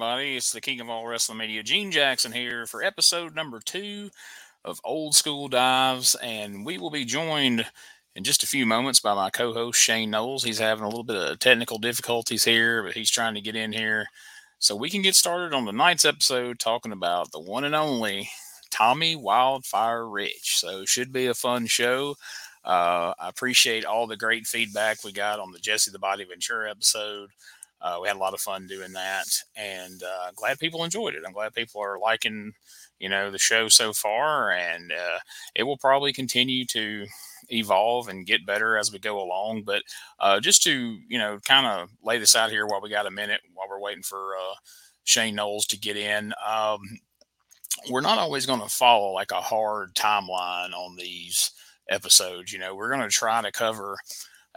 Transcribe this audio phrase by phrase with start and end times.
[0.00, 4.08] Everybody, it's the King of All Wrestling Media, Gene Jackson here for episode number two
[4.64, 6.14] of Old School Dives.
[6.22, 7.66] And we will be joined
[8.16, 10.42] in just a few moments by my co host, Shane Knowles.
[10.42, 13.72] He's having a little bit of technical difficulties here, but he's trying to get in
[13.72, 14.06] here
[14.58, 18.30] so we can get started on tonight's episode talking about the one and only
[18.70, 20.60] Tommy Wildfire Rich.
[20.60, 22.14] So, it should be a fun show.
[22.64, 26.70] Uh, I appreciate all the great feedback we got on the Jesse the Body Ventura
[26.70, 27.28] episode.
[27.80, 31.22] Uh, we had a lot of fun doing that, and uh, glad people enjoyed it.
[31.26, 32.52] I'm glad people are liking,
[32.98, 35.18] you know, the show so far, and uh,
[35.54, 37.06] it will probably continue to
[37.48, 39.62] evolve and get better as we go along.
[39.64, 39.82] But
[40.18, 43.10] uh, just to, you know, kind of lay this out here while we got a
[43.10, 44.54] minute, while we're waiting for uh,
[45.04, 46.32] Shane Knowles to get in.
[46.46, 46.80] Um,
[47.88, 51.52] we're not always going to follow like a hard timeline on these
[51.88, 52.52] episodes.
[52.52, 53.96] You know, we're going to try to cover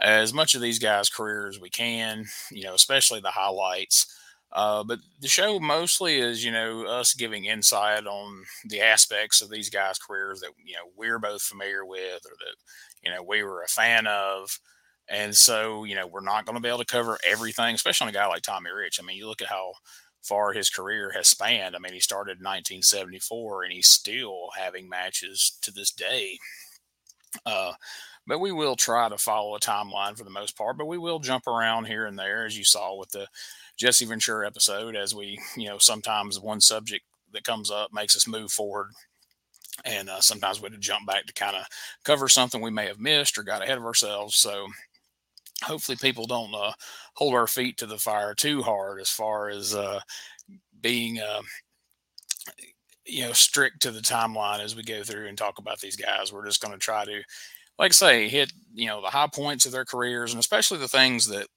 [0.00, 4.06] as much of these guys' career as we can, you know, especially the highlights.
[4.52, 9.50] Uh, but the show mostly is, you know, us giving insight on the aspects of
[9.50, 12.56] these guys' careers that, you know, we're both familiar with or that,
[13.02, 14.60] you know, we were a fan of.
[15.08, 18.10] And so, you know, we're not going to be able to cover everything, especially on
[18.10, 18.98] a guy like Tommy Rich.
[19.00, 19.72] I mean, you look at how
[20.22, 21.76] far his career has spanned.
[21.76, 26.38] I mean, he started in 1974 and he's still having matches to this day.
[27.44, 27.72] Uh,
[28.26, 30.78] but we will try to follow a timeline for the most part.
[30.78, 33.26] But we will jump around here and there, as you saw with the
[33.76, 38.28] Jesse Ventura episode, as we, you know, sometimes one subject that comes up makes us
[38.28, 38.90] move forward.
[39.84, 41.64] And uh, sometimes we have to jump back to kind of
[42.04, 44.36] cover something we may have missed or got ahead of ourselves.
[44.36, 44.68] So
[45.62, 46.72] hopefully people don't uh,
[47.14, 50.00] hold our feet to the fire too hard as far as uh,
[50.80, 51.42] being uh,
[53.06, 56.32] you know strict to the timeline as we go through and talk about these guys
[56.32, 57.22] we're just going to try to
[57.78, 60.88] like I say, hit you know the high points of their careers, and especially the
[60.88, 61.48] things that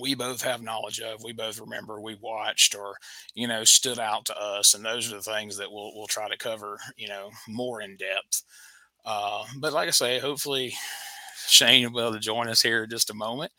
[0.00, 2.96] we both have knowledge of, we both remember, we watched, or
[3.34, 6.28] you know stood out to us, and those are the things that we'll we'll try
[6.28, 8.42] to cover, you know, more in depth.
[9.04, 10.74] Uh, but like I say, hopefully
[11.48, 13.52] Shane will be able to join us here in just a moment.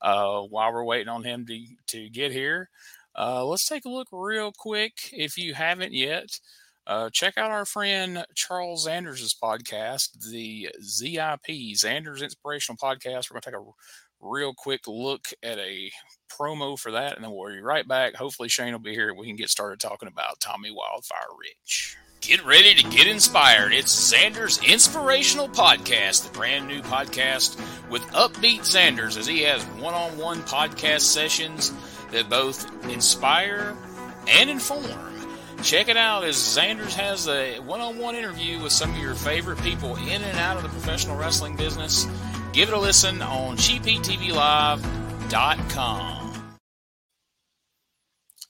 [0.00, 2.70] Uh, while we're waiting on him to to get here,
[3.18, 5.10] uh, let's take a look real quick.
[5.12, 6.40] If you haven't yet,
[6.86, 13.30] uh, check out our friend Charles Zanders' podcast, the ZIP, Zanders Inspirational Podcast.
[13.30, 13.64] We're going to take a
[14.20, 15.90] real quick look at a
[16.30, 18.14] promo for that, and then we'll be right back.
[18.14, 19.12] Hopefully, Shane will be here.
[19.14, 21.96] We can get started talking about Tommy Wildfire Rich.
[22.20, 23.72] Get ready to get inspired.
[23.72, 27.60] It's Xander's Inspirational Podcast, the brand new podcast
[27.90, 31.72] with Upbeat Xanders, as he has one on one podcast sessions
[32.10, 33.76] that both inspire
[34.28, 35.15] and inform.
[35.62, 39.14] Check it out as Xanders has a one on one interview with some of your
[39.14, 42.06] favorite people in and out of the professional wrestling business.
[42.52, 46.22] Give it a listen on GPTVLive.com.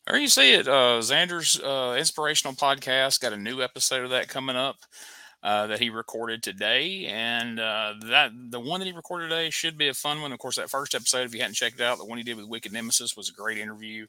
[0.06, 0.68] There you see it.
[0.68, 4.76] Uh, Xander's uh, inspirational podcast got a new episode of that coming up.
[5.42, 9.78] Uh, that he recorded today, and uh, that the one that he recorded today should
[9.78, 10.32] be a fun one.
[10.32, 12.36] Of course, that first episode, if you hadn't checked it out, the one he did
[12.36, 14.06] with Wicked Nemesis was a great interview.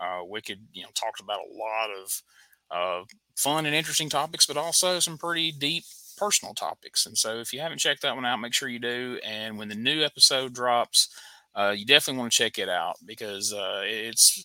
[0.00, 2.22] Uh, Wicked, you know, talked about a lot of
[2.70, 3.04] uh,
[3.36, 5.84] fun and interesting topics, but also some pretty deep
[6.16, 7.06] personal topics.
[7.06, 9.18] And so, if you haven't checked that one out, make sure you do.
[9.24, 11.08] And when the new episode drops,
[11.54, 14.44] uh, you definitely want to check it out because uh, it's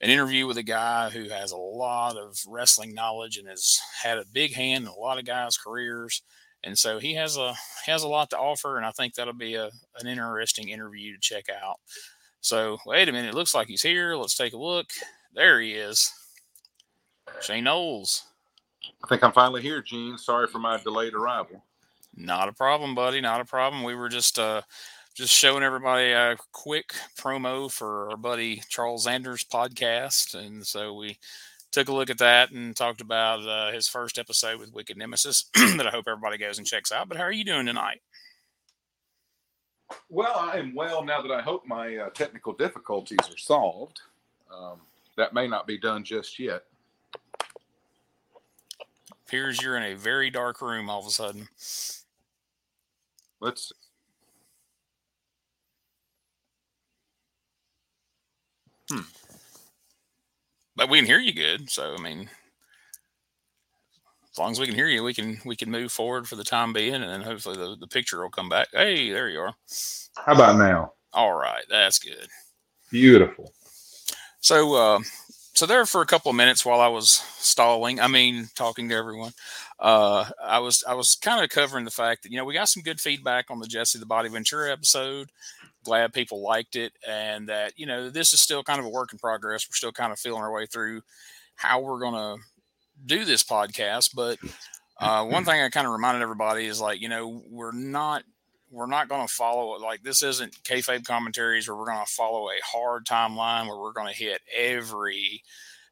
[0.00, 4.18] an interview with a guy who has a lot of wrestling knowledge and has had
[4.18, 6.22] a big hand in a lot of guys' careers.
[6.64, 7.54] And so he has a
[7.86, 11.20] has a lot to offer, and I think that'll be a, an interesting interview to
[11.20, 11.80] check out.
[12.42, 14.14] So wait a minute, it looks like he's here.
[14.16, 14.90] Let's take a look.
[15.32, 16.12] There he is.
[17.40, 18.24] Shane Knowles.
[19.02, 20.18] I think I'm finally here, Gene.
[20.18, 21.64] Sorry for my delayed arrival.
[22.14, 23.20] Not a problem, buddy.
[23.20, 23.84] Not a problem.
[23.84, 24.62] We were just uh
[25.14, 30.34] just showing everybody a quick promo for our buddy Charles Anders podcast.
[30.34, 31.18] And so we
[31.70, 35.50] took a look at that and talked about uh, his first episode with Wicked Nemesis
[35.54, 37.08] that I hope everybody goes and checks out.
[37.08, 38.00] But how are you doing tonight?
[40.08, 44.00] Well, I am well now that I hope my uh, technical difficulties are solved.
[44.54, 44.80] Um,
[45.16, 46.64] that may not be done just yet.
[49.26, 51.48] Appears you're in a very dark room all of a sudden.
[53.40, 53.72] Let's.
[58.90, 59.00] Hmm.
[60.76, 62.28] But we can hear you good, so I mean,
[64.32, 66.44] as long as we can hear you, we can we can move forward for the
[66.44, 68.68] time being, and then hopefully the, the picture will come back.
[68.72, 69.54] Hey, there you are.
[70.16, 70.92] How about now?
[71.12, 72.28] All right, that's good.
[72.90, 73.52] Beautiful.
[74.40, 75.00] So, uh,
[75.52, 78.94] so there for a couple of minutes while I was stalling, I mean, talking to
[78.94, 79.32] everyone,
[79.78, 82.70] uh, I was I was kind of covering the fact that you know we got
[82.70, 85.30] some good feedback on the Jesse the Body Ventura episode,
[85.84, 89.12] glad people liked it, and that you know this is still kind of a work
[89.12, 89.68] in progress.
[89.68, 91.02] We're still kind of feeling our way through
[91.54, 92.42] how we're going to
[93.04, 94.10] do this podcast.
[94.14, 94.38] But
[95.00, 98.24] uh, one thing I kind of reminded everybody is like you know we're not
[98.72, 102.48] we're not going to follow like this isn't kayfabe commentaries where we're going to follow
[102.48, 105.42] a hard timeline where we're going to hit every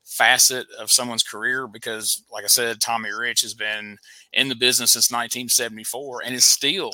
[0.04, 3.96] facet of someone's career because like i said tommy rich has been
[4.32, 6.90] in the business since 1974 and is still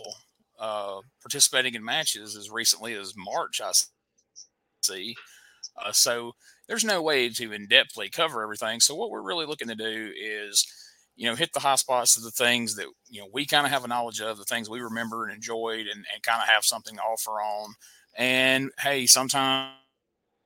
[0.59, 3.71] uh, participating in matches as recently as march i
[4.83, 5.15] see
[5.83, 6.33] uh, so
[6.69, 10.13] there's no way to in depthly cover everything so what we're really looking to do
[10.17, 10.67] is
[11.17, 13.73] you know, hit the high spots of the things that, you know, we kind of
[13.73, 16.63] have a knowledge of, the things we remember and enjoyed and, and kind of have
[16.63, 17.75] something to offer on.
[18.17, 19.73] And hey, sometimes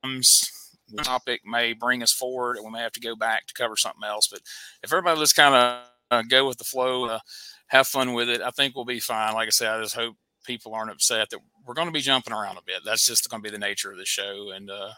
[0.03, 3.75] the topic may bring us forward and we may have to go back to cover
[3.75, 4.27] something else.
[4.31, 4.41] But
[4.81, 7.19] if everybody just kind of uh, go with the flow, uh,
[7.67, 9.33] have fun with it, I think we'll be fine.
[9.33, 10.15] Like I said, I just hope
[10.45, 12.81] people aren't upset that we're going to be jumping around a bit.
[12.85, 14.51] That's just going to be the nature of the show.
[14.55, 14.91] And, uh,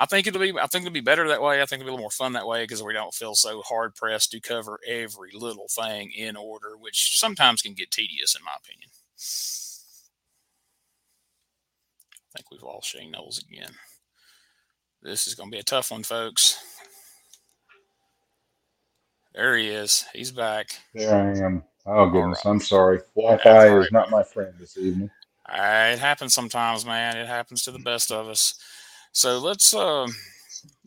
[0.00, 1.60] I think it'll be I think it'll be better that way.
[1.60, 3.62] I think it'll be a little more fun that way because we don't feel so
[3.62, 8.44] hard pressed to cover every little thing in order, which sometimes can get tedious in
[8.44, 8.90] my opinion.
[12.16, 13.72] I think we've lost Shane Knowles again.
[15.02, 16.62] This is going to be a tough one, folks.
[19.34, 20.04] There he is.
[20.12, 20.78] He's back.
[20.94, 21.64] There I am.
[21.86, 22.50] Oh goodness, right.
[22.50, 23.00] I'm sorry.
[23.16, 25.10] Wi-Fi is not my friend this evening.
[25.48, 27.16] Uh, it happens sometimes, man.
[27.16, 28.54] It happens to the best of us.
[29.12, 30.06] So let's uh,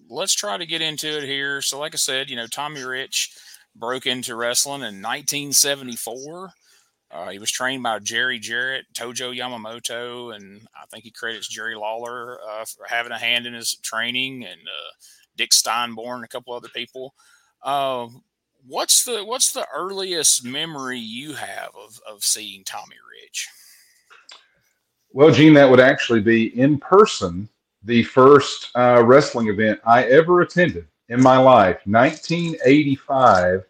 [0.09, 1.61] let's try to get into it here.
[1.61, 3.35] So, like I said, you know, Tommy Rich
[3.75, 6.51] broke into wrestling in 1974.
[7.09, 11.75] Uh, he was trained by Jerry Jarrett, Tojo Yamamoto, and I think he credits Jerry
[11.75, 14.91] Lawler uh, for having a hand in his training, and uh,
[15.35, 17.13] Dick Steinborn, and a couple other people.
[17.61, 18.07] Uh,
[18.65, 23.49] what's the what's the earliest memory you have of of seeing Tommy Rich?
[25.11, 27.49] Well, Gene, that would actually be in person
[27.83, 33.65] the first uh, wrestling event I ever attended in my life, 1985,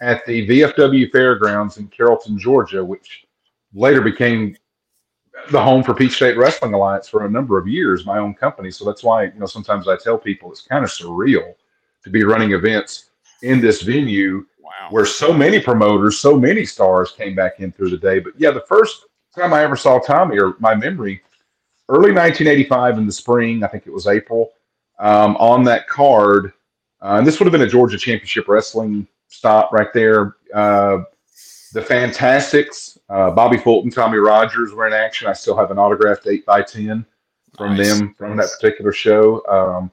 [0.00, 3.26] at the VFW Fairgrounds in Carrollton, Georgia, which
[3.74, 4.56] later became
[5.50, 8.70] the home for Peach State Wrestling Alliance for a number of years, my own company.
[8.70, 11.54] So that's why, you know, sometimes I tell people it's kind of surreal
[12.04, 13.10] to be running events
[13.42, 14.88] in this venue wow.
[14.90, 18.18] where so many promoters, so many stars came back in through the day.
[18.18, 19.06] But yeah, the first
[19.36, 21.22] time I ever saw Tommy, or my memory,
[21.88, 24.50] early 1985 in the spring, I think it was April,
[24.98, 26.52] um, on that card.
[27.00, 30.36] Uh, and this would have been a Georgia Championship Wrestling stop right there.
[30.54, 30.98] Uh,
[31.72, 35.28] the Fantastics, uh, Bobby Fulton, Tommy Rogers were in action.
[35.28, 37.04] I still have an autographed 8 by 10
[37.56, 37.98] from nice.
[37.98, 39.46] them from that particular show.
[39.46, 39.90] Um,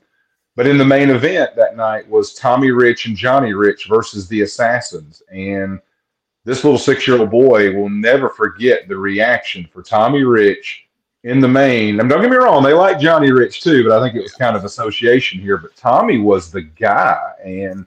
[0.56, 4.42] but in the main event that night was Tommy Rich and Johnny Rich versus the
[4.42, 5.22] Assassins.
[5.30, 5.80] And
[6.46, 10.85] this little six year old boy will never forget the reaction for Tommy Rich
[11.26, 12.00] in the main.
[12.00, 14.34] And don't get me wrong, they like Johnny Rich too, but I think it was
[14.34, 15.58] kind of association here.
[15.58, 17.20] But Tommy was the guy.
[17.44, 17.86] And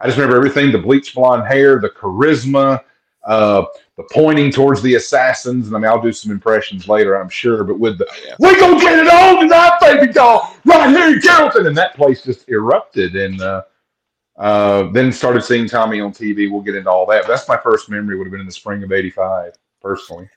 [0.00, 2.82] I just remember everything the bleach blonde hair, the charisma,
[3.24, 3.66] uh,
[3.98, 5.66] the pointing towards the assassins.
[5.66, 7.62] And I mean, I'll do some impressions later, I'm sure.
[7.62, 8.36] But with the, oh, yeah.
[8.38, 11.66] we to get it on tonight, baby doll, right here in Carrollton.
[11.66, 13.16] And that place just erupted.
[13.16, 13.62] And, uh,
[14.38, 16.50] uh, then started seeing Tommy on TV.
[16.50, 17.22] We'll get into all that.
[17.22, 18.16] But that's my first memory.
[18.16, 20.30] Would have been in the spring of '85, personally.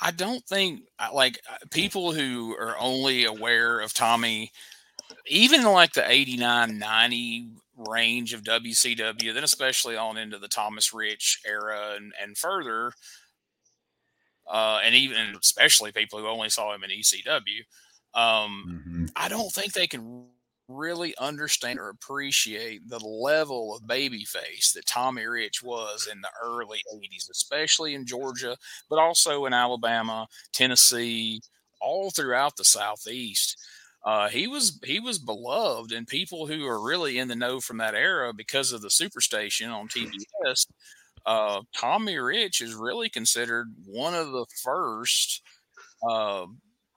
[0.00, 4.50] I don't think like uh, people who are only aware of Tommy,
[5.26, 11.40] even like the 89, 90 range of WCW, then especially on into the Thomas Rich
[11.46, 12.92] era and, and further,
[14.50, 17.60] uh, and even especially people who only saw him in ECW,
[18.14, 19.04] um, mm-hmm.
[19.16, 20.26] I don't think they can
[20.70, 26.80] really understand or appreciate the level of babyface that Tommy Rich was in the early
[26.94, 28.56] 80s, especially in Georgia,
[28.88, 31.40] but also in Alabama, Tennessee,
[31.80, 33.56] all throughout the Southeast.
[34.04, 37.76] Uh, he was he was beloved, and people who are really in the know from
[37.78, 40.66] that era because of the Superstation on TBS,
[41.26, 45.42] uh, Tommy Rich is really considered one of the first
[46.08, 46.46] uh,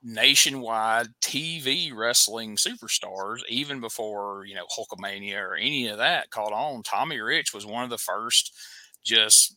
[0.04, 6.82] nationwide TV wrestling superstars, even before, you know, Hulkamania or any of that caught on.
[6.82, 8.54] Tommy Rich was one of the first
[9.02, 9.56] just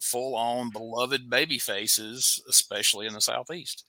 [0.00, 3.84] full on beloved baby faces, especially in the Southeast.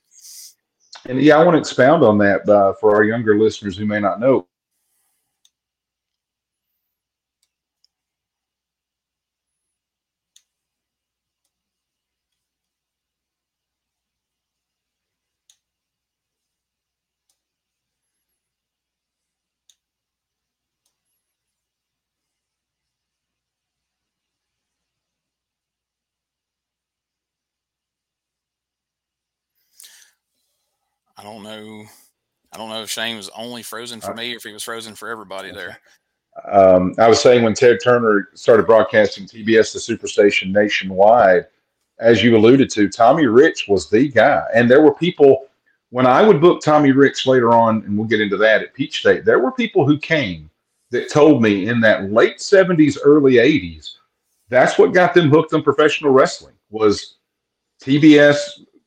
[1.08, 4.00] And yeah, I want to expound on that uh, for our younger listeners who may
[4.00, 4.46] not know.
[31.20, 31.84] I don't know.
[32.52, 34.94] I don't know if Shane was only frozen for me or if he was frozen
[34.94, 35.78] for everybody there.
[36.50, 41.46] Um, I was saying when Ted Turner started broadcasting TBS the Superstation nationwide,
[41.98, 44.44] as you alluded to, Tommy Rich was the guy.
[44.54, 45.48] And there were people,
[45.90, 49.00] when I would book Tommy Rich later on, and we'll get into that at Peach
[49.00, 50.48] State, there were people who came
[50.90, 53.96] that told me in that late 70s, early 80s,
[54.48, 57.16] that's what got them hooked on professional wrestling was
[57.82, 58.38] TBS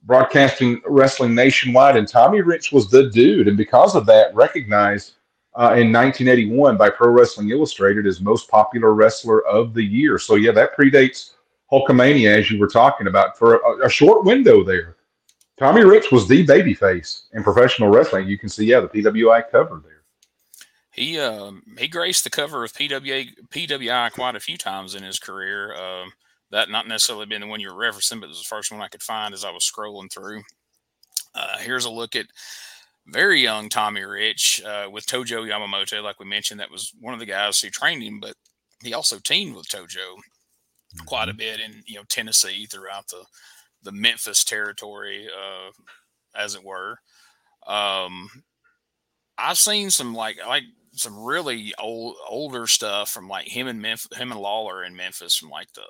[0.03, 3.47] broadcasting wrestling nationwide, and Tommy Rich was the dude.
[3.47, 5.13] And because of that, recognized
[5.55, 10.17] uh, in 1981 by Pro Wrestling Illustrated as most popular wrestler of the year.
[10.17, 11.31] So yeah, that predates
[11.71, 14.97] Hulkamania, as you were talking about, for a, a short window there.
[15.57, 18.27] Tommy Rich was the babyface in professional wrestling.
[18.27, 19.93] You can see, yeah, the PWI cover there.
[20.91, 25.17] He um, he graced the cover of PWA PWI quite a few times in his
[25.17, 25.75] career.
[25.75, 26.13] Um,
[26.53, 28.87] that not necessarily been the one you're referencing, but it was the first one I
[28.87, 30.43] could find as I was scrolling through.
[31.33, 32.27] Uh, here's a look at
[33.07, 36.03] very young Tommy Rich uh, with Tojo Yamamoto.
[36.03, 38.35] Like we mentioned, that was one of the guys who trained him, but
[38.83, 40.19] he also teamed with Tojo
[41.07, 41.39] quite a mm-hmm.
[41.39, 43.25] bit in you know Tennessee throughout the
[43.81, 45.71] the Memphis territory, uh,
[46.35, 46.99] as it were.
[47.65, 48.29] Um,
[49.39, 54.15] I've seen some like like some really old older stuff from like him and Memphis,
[54.15, 55.85] him and Lawler in Memphis from like the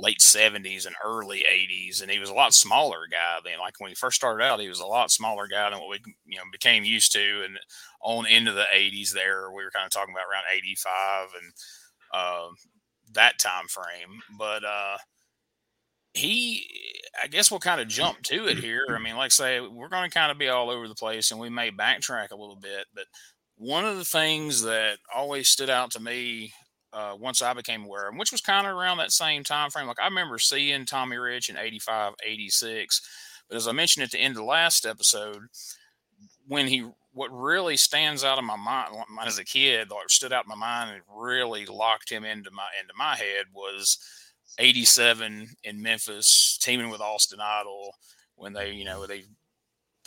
[0.00, 3.58] late 70s and early 80s and he was a lot smaller guy then.
[3.58, 6.00] Like when he first started out he was a lot smaller guy than what we
[6.26, 7.58] you know became used to and
[8.02, 11.52] on into the 80s there we were kind of talking about around 85 and
[12.12, 12.48] uh,
[13.12, 14.20] that time frame.
[14.38, 14.96] But uh,
[16.12, 16.66] he
[17.22, 18.84] i guess we'll kind of jump to it here.
[18.88, 21.30] I mean like I say we're going to kind of be all over the place
[21.30, 23.04] and we may backtrack a little bit but
[23.56, 26.52] one of the things that always stood out to me
[26.92, 29.70] uh, once I became aware of him, which was kind of around that same time
[29.70, 29.86] frame.
[29.86, 33.00] Like I remember seeing Tommy Rich in 85, 86.
[33.48, 35.42] But as I mentioned at the end of the last episode,
[36.46, 38.94] when he what really stands out of my mind
[39.26, 42.68] as a kid, or stood out in my mind and really locked him into my
[42.80, 43.98] into my head was
[44.58, 47.94] 87 in Memphis, teaming with Austin Idol
[48.36, 49.24] when they, you know, they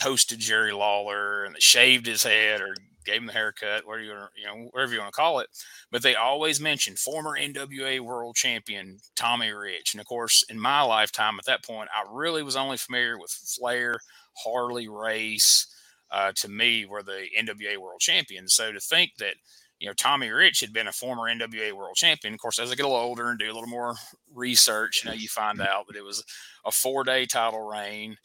[0.00, 2.74] posted Jerry Lawler and they shaved his head or
[3.04, 5.48] gave him the haircut, whatever you you know, whatever you want to call it.
[5.90, 10.82] But they always mention former NWA World Champion Tommy Rich, and of course, in my
[10.82, 13.98] lifetime at that point, I really was only familiar with Flair,
[14.44, 15.68] Harley Race.
[16.10, 18.54] Uh, to me, were the NWA World Champions.
[18.54, 19.34] So to think that
[19.80, 22.34] you know Tommy Rich had been a former NWA World Champion.
[22.34, 23.94] Of course, as I get a little older and do a little more
[24.32, 26.22] research, you know, you find out that it was
[26.64, 28.16] a four-day title reign.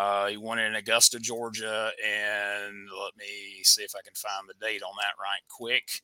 [0.00, 4.54] Uh, he won in Augusta, Georgia, and let me see if I can find the
[4.58, 6.00] date on that right quick.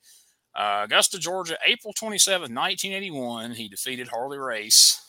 [0.54, 3.52] Uh, Augusta, Georgia, April 27, 1981.
[3.52, 5.00] He defeated Harley Race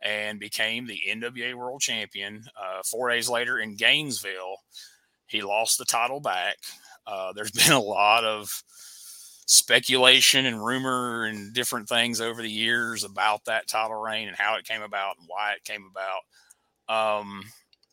[0.00, 2.44] and became the NWA World Champion.
[2.56, 4.58] Uh, four days later in Gainesville,
[5.26, 6.58] he lost the title back.
[7.04, 8.62] Uh, there's been a lot of
[9.46, 14.54] speculation and rumor and different things over the years about that title reign and how
[14.54, 17.18] it came about and why it came about.
[17.20, 17.42] Um,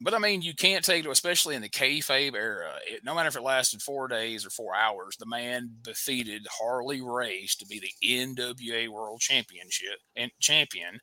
[0.02, 2.72] but I mean, you can't take it, especially in the kayfabe era.
[2.88, 7.02] It, no matter if it lasted four days or four hours, the man defeated Harley
[7.02, 11.00] Race to be the NWA World Championship and champion.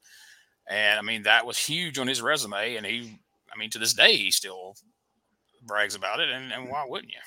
[0.69, 2.77] And I mean, that was huge on his resume.
[2.77, 3.19] And he,
[3.55, 4.75] I mean, to this day, he still
[5.67, 6.31] brags about it.
[6.31, 7.21] And, and why wouldn't you?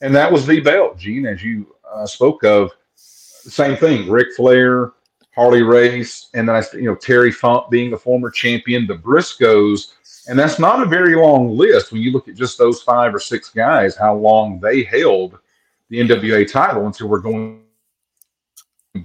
[0.00, 2.70] And that was the belt, Gene, as you uh, spoke of.
[2.94, 4.92] Same thing, Ric Flair,
[5.34, 9.92] Harley Race, and then I, you know, Terry Funk being the former champion, the Briscoes
[10.28, 13.20] and that's not a very long list when you look at just those five or
[13.20, 15.38] six guys, how long they held
[15.88, 17.62] the NWA title until we're going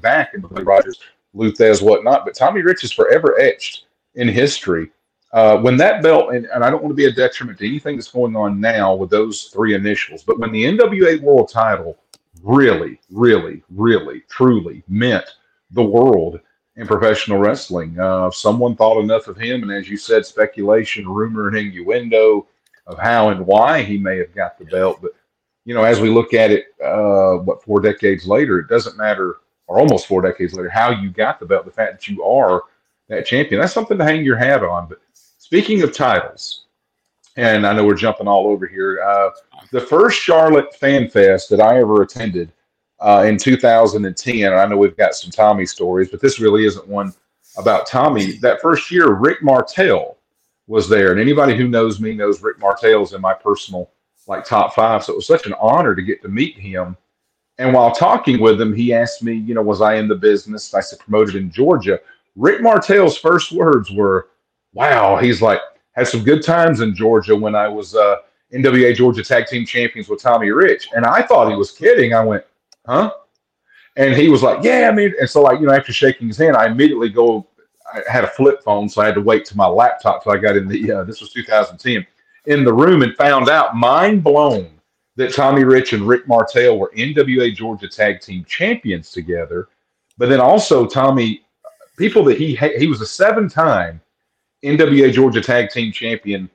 [0.02, 1.00] back into the Rogers,
[1.34, 2.26] Lou Thesz, whatnot.
[2.26, 4.92] But Tommy Rich is forever etched in history.
[5.34, 7.98] Uh, when that belt, and, and I don't want to be a detriment to anything
[7.98, 11.98] that's going on now with those three initials, but when the NWA World title
[12.42, 15.26] really, really, really, truly meant
[15.72, 16.40] the world
[16.78, 17.98] in professional wrestling.
[18.00, 22.48] Uh, someone thought enough of him, and as you said, speculation, rumor, and innuendo
[22.88, 25.00] of how and why he may have got the belt.
[25.02, 25.12] But
[25.66, 29.38] you know, as we look at it, uh, what four decades later, it doesn't matter,
[29.68, 31.66] or almost four decades later, how you got the belt.
[31.66, 32.64] The fact that you are
[33.08, 34.88] that champion, that's something to hang your hat on.
[34.88, 35.00] But
[35.38, 36.66] speaking of titles,
[37.38, 39.02] and I know we're jumping all over here.
[39.02, 39.32] Uh,
[39.72, 42.52] the first Charlotte Fan Fest that I ever attended
[43.00, 44.44] uh, in 2010.
[44.44, 47.14] And I know we've got some Tommy stories, but this really isn't one
[47.58, 48.34] about Tommy.
[48.38, 50.18] That first year, Rick Martel
[50.68, 53.92] was there, and anybody who knows me knows Rick Martel's in my personal
[54.28, 55.04] like top five.
[55.04, 56.98] So it was such an honor to get to meet him.
[57.58, 60.74] And while talking with him, he asked me, you know, was I in the business?
[60.74, 62.00] I said promoted in Georgia.
[62.36, 64.30] Rick Martel's first words were,
[64.74, 65.62] "Wow." He's like,
[65.94, 68.18] had some good times in Georgia when I was uh,
[68.54, 70.90] NWA Georgia Tag Team Champions with Tommy Rich.
[70.94, 72.14] And I thought he was kidding.
[72.14, 72.44] I went,
[72.86, 73.12] huh?
[73.98, 76.38] And he was like, yeah, I mean, and so like, you know, after shaking his
[76.38, 77.48] hand, I immediately go,
[77.94, 80.38] I had a flip phone, so I had to wait to my laptop till I
[80.38, 82.06] got in the, uh, this was 2010,
[82.46, 84.70] in the room and found out, mind blown,
[85.16, 89.70] that Tommy Rich and Rick Martel were NWA Georgia Tag Team Champions together.
[90.18, 91.42] But then also Tommy,
[91.98, 94.02] people that he he was a seven time
[94.64, 96.50] NWA Georgia Tag Team Champion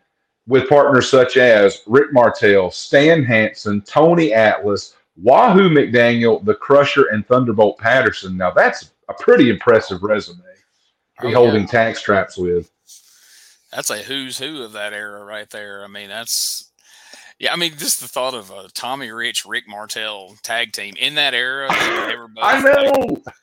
[0.46, 7.26] with partners such as Rick Martel, Stan Hansen, Tony Atlas, Wahoo McDaniel, The Crusher, and
[7.26, 8.36] Thunderbolt Patterson.
[8.36, 10.42] Now that's a pretty impressive resume
[11.20, 11.68] be oh, holding yeah.
[11.68, 12.70] tag straps with.
[13.72, 15.84] That's a who's who of that era right there.
[15.84, 16.72] I mean, that's
[17.38, 17.52] yeah.
[17.52, 21.34] I mean, just the thought of a Tommy Rich, Rick Martel tag team in that
[21.34, 21.68] era.
[21.70, 23.22] I know.
[23.24, 23.34] Like,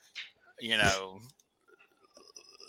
[0.60, 1.20] you know,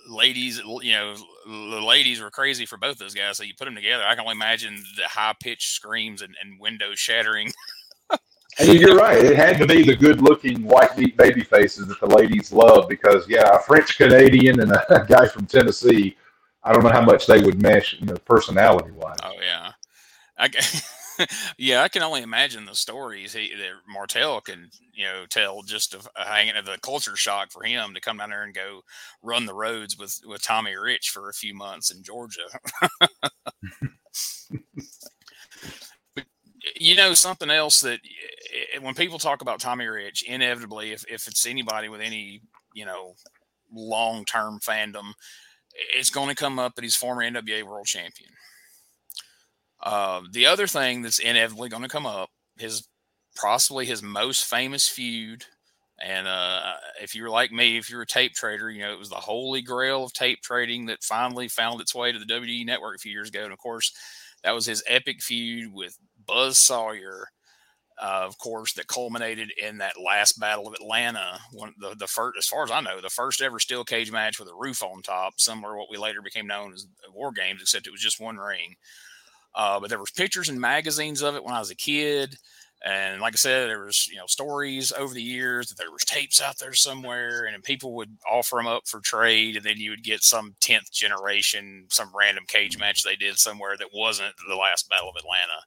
[0.08, 1.14] ladies, you know,
[1.46, 3.38] the ladies were crazy for both those guys.
[3.38, 6.60] So you put them together, I can only imagine the high pitched screams and, and
[6.60, 7.52] windows shattering.
[8.68, 9.24] and you're right.
[9.24, 12.88] It had to be the good looking white meat baby faces that the ladies love
[12.88, 16.16] because, yeah, a French Canadian and a guy from Tennessee,
[16.64, 19.16] I don't know how much they would mesh, you know, personality wise.
[19.22, 19.72] Oh, yeah.
[20.37, 20.50] I,
[21.59, 25.94] yeah, I can only imagine the stories he, that Martel can, you know, tell just
[25.94, 28.83] of uh, hanging at the culture shock for him to come down there and go
[29.22, 32.48] run the roads with with Tommy Rich for a few months in Georgia.
[36.80, 38.00] You know, something else that
[38.80, 42.42] when people talk about Tommy Rich, inevitably, if if it's anybody with any,
[42.74, 43.14] you know,
[43.72, 45.12] long term fandom,
[45.94, 48.30] it's going to come up that he's former NWA World Champion
[49.82, 52.88] uh, the other thing that's inevitably going to come up is
[53.36, 55.44] possibly his most famous feud.
[56.00, 59.10] And uh, if you're like me, if you're a tape trader, you know, it was
[59.10, 62.96] the holy grail of tape trading that finally found its way to the WWE network
[62.96, 63.44] a few years ago.
[63.44, 63.92] And of course,
[64.44, 67.28] that was his epic feud with Buzz Sawyer,
[68.00, 71.40] uh, of course, that culminated in that last Battle of Atlanta.
[71.52, 74.38] One, the, the first, as far as I know, the first ever steel cage match
[74.38, 77.60] with a roof on top, similar to what we later became known as War Games,
[77.60, 78.76] except it was just one ring.
[79.54, 82.36] Uh, but there was pictures and magazines of it when I was a kid.
[82.84, 86.04] And like I said, there was, you know, stories over the years that there was
[86.04, 89.56] tapes out there somewhere and people would offer them up for trade.
[89.56, 93.76] And then you would get some 10th generation, some random cage match they did somewhere
[93.76, 95.60] that wasn't the last battle of Atlanta.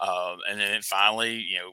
[0.00, 1.72] Uh, and then finally, you know,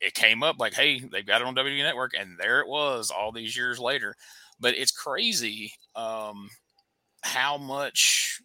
[0.00, 2.12] it came up like, Hey, they've got it on WWE network.
[2.18, 4.14] And there it was all these years later.
[4.60, 6.48] But it's crazy, um,
[7.22, 8.40] how much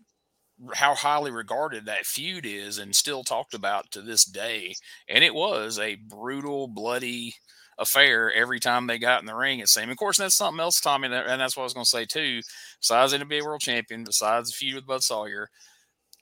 [0.74, 4.74] how highly regarded that feud is and still talked about to this day.
[5.08, 7.36] And it was a brutal, bloody
[7.78, 9.60] affair every time they got in the ring.
[9.60, 9.92] It seemed.
[9.92, 12.42] Of course, that's something else, Tommy, and that's what I was going to say too.
[12.82, 15.50] Besides NWA World Champion, besides the feud with Buzz Sawyer,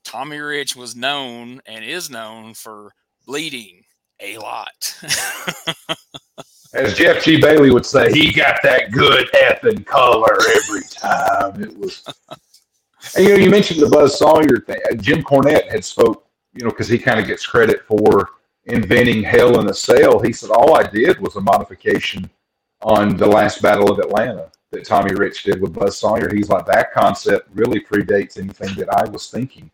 [0.08, 2.94] Tommy Rich was known and is known for
[3.26, 3.84] bleeding
[4.22, 4.98] a lot.
[6.74, 7.42] As Jeff G.
[7.42, 11.62] Bailey would say, he got that good effing color every time.
[11.62, 12.04] It was
[13.18, 14.80] and you know, you mentioned the Buzz Sawyer thing.
[14.90, 18.30] Uh, Jim Cornette had spoke, you know, because he kind of gets credit for
[18.66, 20.20] inventing Hell in a Cell.
[20.20, 22.30] He said all I did was a modification
[22.82, 26.34] on the last Battle of Atlanta that Tommy Rich did with Buzz Sawyer.
[26.34, 29.70] He's like that concept really predates anything that I was thinking.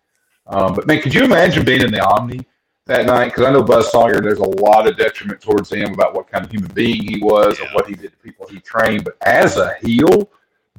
[0.47, 2.45] Um, but man, could you imagine being in the Omni
[2.85, 3.25] that night?
[3.25, 6.43] Because I know Buzz Sawyer, there's a lot of detriment towards him about what kind
[6.43, 7.65] of human being he was yeah.
[7.65, 9.05] or what he did to people he trained.
[9.05, 10.29] But as a heel,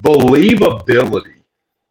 [0.01, 1.35] believability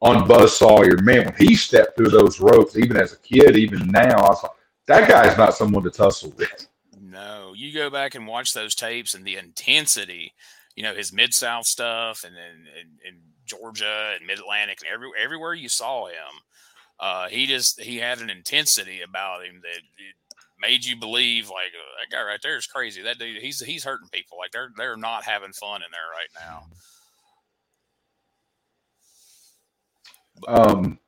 [0.04, 0.98] on Buzz Sawyer.
[0.98, 4.42] Man, when he stepped through those ropes, even as a kid, even now, I was
[4.42, 4.52] like,
[4.86, 6.68] that guy's not someone to tussle with.
[7.00, 10.34] No, you go back and watch those tapes and the intensity,
[10.76, 12.66] you know, his Mid South stuff and then
[13.06, 16.40] in, Georgia and Mid Atlantic and every, everywhere you saw him,
[17.00, 19.80] uh, he just he had an intensity about him that
[20.60, 23.02] made you believe like uh, that guy right there is crazy.
[23.02, 24.38] That dude, he's he's hurting people.
[24.38, 26.66] Like they're they're not having fun in there right now.
[30.46, 30.98] Um,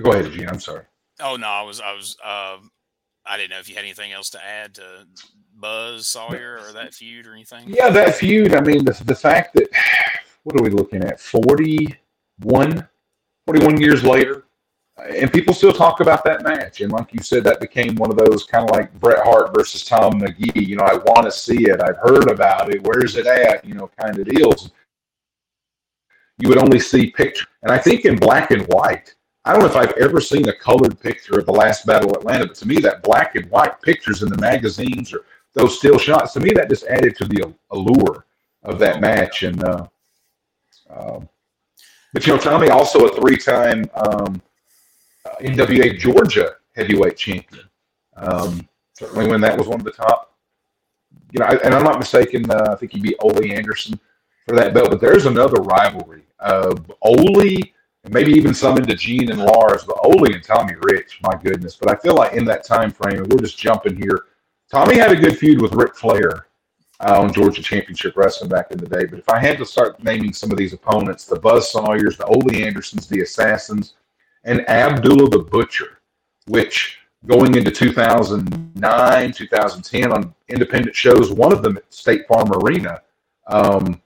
[0.00, 0.48] go ahead, Gene.
[0.48, 0.84] I'm sorry.
[1.20, 2.56] Oh no, I was I was uh,
[3.24, 5.06] I didn't know if you had anything else to add to
[5.54, 7.64] Buzz Sawyer or that feud or anything.
[7.68, 8.54] Yeah, that feud.
[8.54, 9.68] I mean, the the fact that
[10.44, 11.20] what are we looking at?
[11.20, 12.88] 41,
[13.46, 14.45] 41 years later,
[14.98, 16.80] and people still talk about that match.
[16.80, 19.84] And like you said, that became one of those kind of like Bret Hart versus
[19.84, 20.52] Tom Magee.
[20.54, 21.82] You know, I want to see it.
[21.82, 22.82] I've heard about it.
[22.82, 23.64] Where's it at?
[23.64, 24.70] You know, kind of deals
[26.38, 27.46] you would only see picture.
[27.62, 30.52] And I think in black and white, I don't know if I've ever seen a
[30.52, 33.80] colored picture of the last Battle of Atlanta, but to me, that black and white
[33.80, 37.54] pictures in the magazines or those still shots, to me, that just added to the
[37.70, 38.26] allure
[38.64, 39.44] of that match.
[39.44, 39.86] And, uh,
[40.90, 41.28] um,
[42.12, 44.42] but you know, Tommy also a three-time um,
[45.42, 47.68] NWA Georgia heavyweight champion.
[48.16, 50.34] Um, certainly when that was one of the top.
[51.32, 52.50] You know, and I'm not mistaken.
[52.50, 53.98] Uh, I think he beat Ole Anderson
[54.46, 54.90] for that belt.
[54.90, 57.58] But there's another rivalry of Ole,
[58.08, 61.20] maybe even some into Gene and Lars, but Ole and Tommy Rich.
[61.22, 61.76] My goodness!
[61.76, 64.26] But I feel like in that time frame, and we're just jumping here.
[64.70, 66.46] Tommy had a good feud with Ric Flair
[67.00, 69.04] uh, on Georgia Championship Wrestling back in the day.
[69.04, 72.26] But if I had to start naming some of these opponents, the Buzz Sawyers, the
[72.26, 73.94] Ole Andersons, the Assassins,
[74.46, 75.98] and Abdullah the Butcher,
[76.46, 83.02] which going into 2009, 2010 on independent shows, one of them at State Farm Arena.
[83.48, 84.00] Um,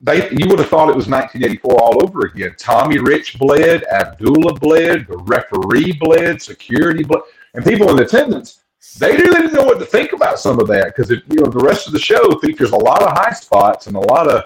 [0.00, 2.54] they, you would have thought it was 1984 all over again.
[2.58, 7.22] Tommy Rich bled, Abdullah bled, the referee bled, security bled,
[7.54, 8.62] and people in attendance
[8.98, 11.86] they didn't know what to think about some of that because you know the rest
[11.86, 14.44] of the show features a lot of high spots and a lot of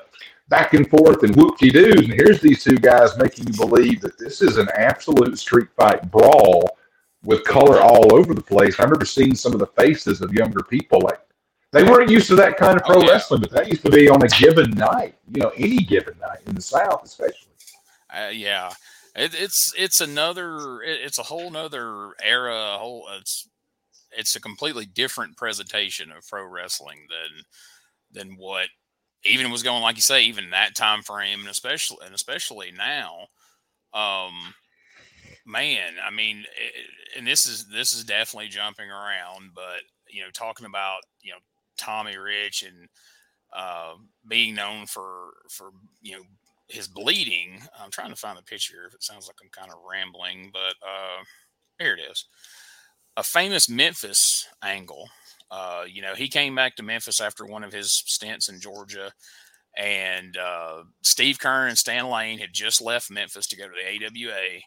[0.49, 4.01] back and forth and whoop de doos, and here's these two guys making you believe
[4.01, 6.79] that this is an absolute street fight brawl
[7.25, 8.79] with color all over the place.
[8.79, 11.21] I remember seeing some of the faces of younger people like
[11.73, 13.11] they weren't used to that kind of pro oh, yeah.
[13.11, 16.39] wrestling, but that used to be on a given night, you know, any given night
[16.47, 17.53] in the South, especially.
[18.09, 18.71] Uh, yeah,
[19.15, 22.55] it, it's it's another it, it's a whole nother era.
[22.55, 23.49] A whole it's
[24.17, 27.45] it's a completely different presentation of pro wrestling than
[28.13, 28.69] than what
[29.29, 33.27] even was going like you say even that time frame and especially and especially now
[33.95, 34.55] um
[35.47, 36.87] man i mean it,
[37.17, 41.39] and this is this is definitely jumping around but you know talking about you know
[41.79, 42.89] tommy rich and
[43.55, 43.95] uh
[44.29, 45.71] being known for for
[46.03, 46.23] you know
[46.69, 49.79] his bleeding i'm trying to find the picture if it sounds like i'm kind of
[49.89, 51.23] rambling but uh
[51.79, 52.27] here it is.
[53.17, 55.09] A famous memphis angle
[55.51, 59.13] uh, you know, he came back to Memphis after one of his stints in Georgia,
[59.77, 64.07] and uh, Steve Keirn and Stan Lane had just left Memphis to go to the
[64.07, 64.61] AWA,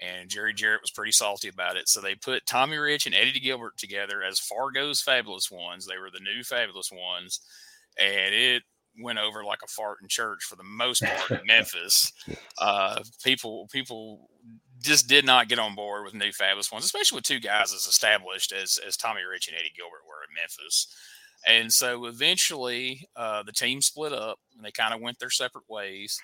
[0.00, 1.88] and Jerry Jarrett was pretty salty about it.
[1.88, 5.86] So they put Tommy Rich and Eddie Gilbert together as Fargo's Fabulous Ones.
[5.86, 7.40] They were the new Fabulous Ones,
[7.98, 8.62] and it
[9.00, 12.12] went over like a fart in church for the most part in Memphis.
[12.58, 14.28] Uh, people people
[14.82, 17.86] just did not get on board with new fabulous ones, especially with two guys as
[17.86, 20.86] established as as Tommy Rich and Eddie Gilbert were in Memphis.
[21.46, 25.68] And so eventually uh, the team split up and they kind of went their separate
[25.68, 26.16] ways.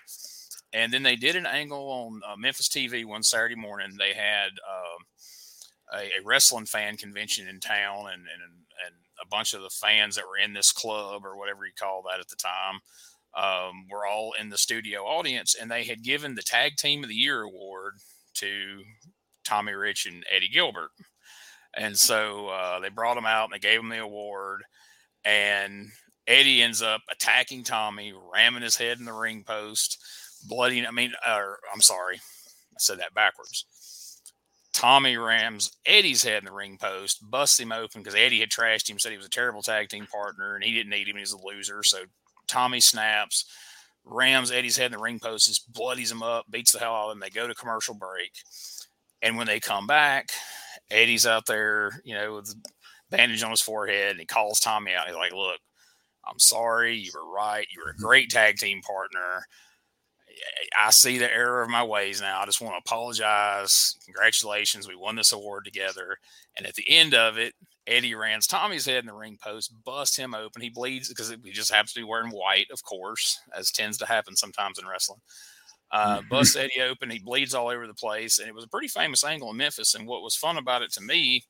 [0.73, 3.97] And then they did an angle on uh, Memphis TV one Saturday morning.
[3.99, 8.43] They had uh, a, a, wrestling fan convention in town and, and,
[8.85, 12.03] and a bunch of the fans that were in this club or whatever you call
[12.03, 12.81] that at the time
[13.35, 15.57] um, were all in the studio audience.
[15.59, 17.95] And they had given the Tag Team of the Year award
[18.41, 18.83] to
[19.45, 20.91] Tommy Rich and Eddie Gilbert.
[21.77, 24.63] And so uh, they brought him out and they gave him the award.
[25.25, 25.89] And
[26.27, 29.99] Eddie ends up attacking Tommy, ramming his head in the ring post,
[30.47, 30.87] bloody.
[30.87, 31.41] I mean, uh,
[31.73, 33.65] I'm sorry, I said that backwards.
[34.75, 38.89] Tommy rams Eddie's head in the ring post, busts him open because Eddie had trashed
[38.89, 41.17] him, said he was a terrible tag team partner and he didn't need him.
[41.17, 41.83] He's a loser.
[41.83, 42.05] So
[42.47, 43.45] Tommy snaps
[44.09, 47.11] rams Eddie's head in the ring post, just bloodies him up, beats the hell out
[47.11, 47.21] of him.
[47.21, 48.33] They go to commercial break.
[49.23, 50.31] And when they come back,
[50.91, 52.55] Eddie's out there, you know, with
[53.11, 55.07] bandage on his forehead, and he calls Tommy out.
[55.07, 55.61] He's like, Look,
[56.27, 56.97] I'm sorry.
[56.97, 57.67] You were right.
[57.71, 58.05] You were a mm-hmm.
[58.05, 59.47] great tag team partner.
[60.79, 62.41] I see the error of my ways now.
[62.41, 63.97] I just want to apologize.
[64.05, 64.87] Congratulations.
[64.87, 66.17] We won this award together.
[66.57, 67.55] And at the end of it,
[67.89, 70.61] Eddie rams Tommy's head in the ring post, busts him open.
[70.61, 74.07] He bleeds because he just happens to be wearing white, of course, as tends to
[74.07, 75.21] happen sometimes in wrestling.
[75.91, 76.29] Uh, mm-hmm.
[76.29, 77.11] busts Eddie open.
[77.11, 78.39] He bleeds all over the place.
[78.39, 79.95] And it was a pretty famous angle in Memphis.
[79.95, 81.45] And what was fun about it to me,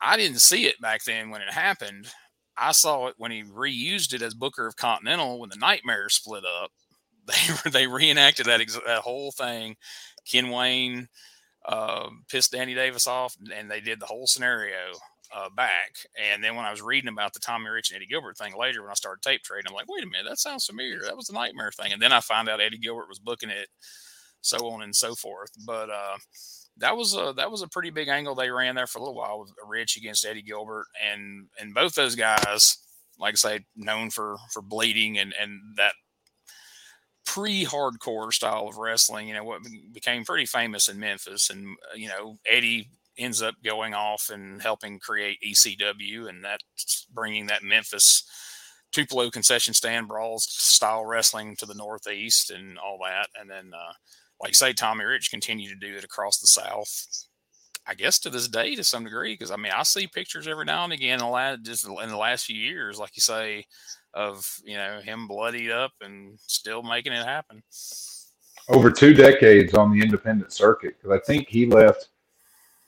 [0.00, 2.08] I didn't see it back then when it happened.
[2.56, 6.44] I saw it when he reused it as Booker of Continental when the Nightmare split
[6.44, 6.70] up.
[7.26, 9.74] They they reenacted that that whole thing.
[10.30, 11.08] Ken Wayne
[11.64, 14.92] uh, pissed Danny Davis off, and they did the whole scenario
[15.34, 15.92] uh, back.
[16.20, 18.82] And then when I was reading about the Tommy Rich and Eddie Gilbert thing later,
[18.82, 21.00] when I started tape trading, I'm like, wait a minute, that sounds familiar.
[21.02, 21.92] That was the nightmare thing.
[21.92, 23.68] And then I found out Eddie Gilbert was booking it,
[24.40, 25.50] so on and so forth.
[25.66, 26.16] But uh,
[26.78, 29.16] that was a that was a pretty big angle they ran there for a little
[29.16, 32.76] while with Rich against Eddie Gilbert, and and both those guys,
[33.18, 35.94] like I say, known for for bleeding and and that
[37.24, 39.60] pre-hardcore style of wrestling, you know, what
[39.92, 44.62] became pretty famous in Memphis, and uh, you know, Eddie ends up going off and
[44.62, 48.24] helping create ECW, and that's bringing that Memphis
[48.92, 53.28] Tupelo concession stand brawls style wrestling to the Northeast and all that.
[53.38, 53.92] And then, uh,
[54.40, 57.06] like you say, Tommy Rich continued to do it across the South.
[57.86, 60.64] I guess to this day, to some degree, because I mean, I see pictures every
[60.64, 63.64] now and again, in the last, just in the last few years, like you say,
[64.14, 67.62] of you know him bloodied up and still making it happen.
[68.68, 72.08] Over two decades on the independent circuit, because I think he left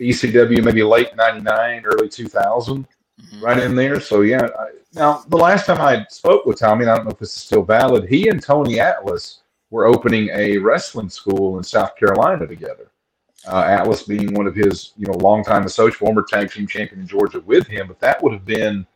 [0.00, 3.44] ECW maybe late '99, early 2000, mm-hmm.
[3.44, 4.00] right in there.
[4.00, 4.48] So yeah.
[4.58, 7.36] I, now the last time I spoke with Tommy, and I don't know if this
[7.36, 12.46] is still valid, he and Tony Atlas were opening a wrestling school in South Carolina
[12.46, 12.90] together.
[13.46, 17.06] Uh, Atlas being one of his, you know, longtime associate, former tag team champion in
[17.06, 18.86] Georgia with him, but that would have been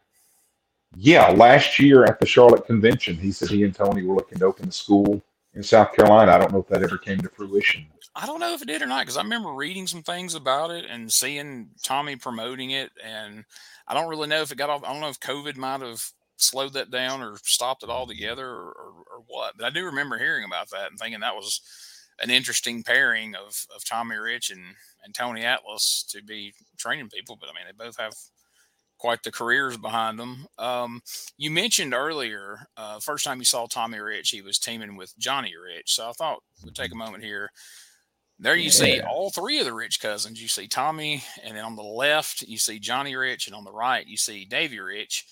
[0.96, 4.46] yeah, last year at the Charlotte convention, he said he and Tony were looking to
[4.46, 5.22] open a school
[5.54, 6.32] in South Carolina.
[6.32, 7.86] I don't know if that ever came to fruition.
[8.14, 10.70] I don't know if it did or not because I remember reading some things about
[10.70, 13.44] it and seeing Tommy promoting it, and
[13.88, 14.84] I don't really know if it got off.
[14.84, 16.04] I don't know if COVID might have
[16.36, 19.54] slowed that down or stopped it altogether or, or, or what.
[19.56, 21.60] But I do remember hearing about that and thinking that was
[22.20, 24.62] an interesting pairing of of Tommy Rich and
[25.04, 27.36] and Tony Atlas to be training people.
[27.40, 28.12] But I mean, they both have
[28.98, 30.46] quite the careers behind them.
[30.58, 31.00] Um,
[31.36, 35.54] you mentioned earlier, uh, first time you saw Tommy Rich, he was teaming with Johnny
[35.56, 35.94] Rich.
[35.94, 37.50] So I thought we'd take a moment here.
[38.42, 38.70] There you yeah.
[38.70, 40.40] see all three of the Rich cousins.
[40.40, 43.72] You see Tommy, and then on the left you see Johnny Rich, and on the
[43.72, 45.26] right you see Davy Rich.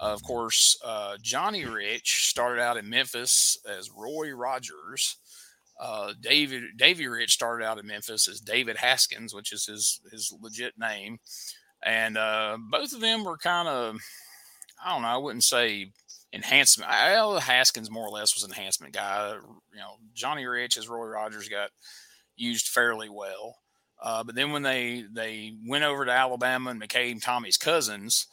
[0.00, 5.18] Uh, of course, uh, Johnny Rich started out in Memphis as Roy Rogers.
[5.80, 10.34] Uh, David Davey Rich started out in Memphis as David Haskins, which is his his
[10.40, 11.18] legit name
[11.84, 13.96] and uh, both of them were kind of,
[14.84, 15.92] I don't know, I wouldn't say
[16.32, 16.90] enhancement.
[16.90, 19.34] Well, Haskins more or less was an enhancement guy.
[19.72, 21.70] You know, Johnny Rich as Roy Rogers got
[22.36, 23.56] used fairly well.
[24.02, 28.26] Uh, but then when they they went over to Alabama and became Tommy's cousins,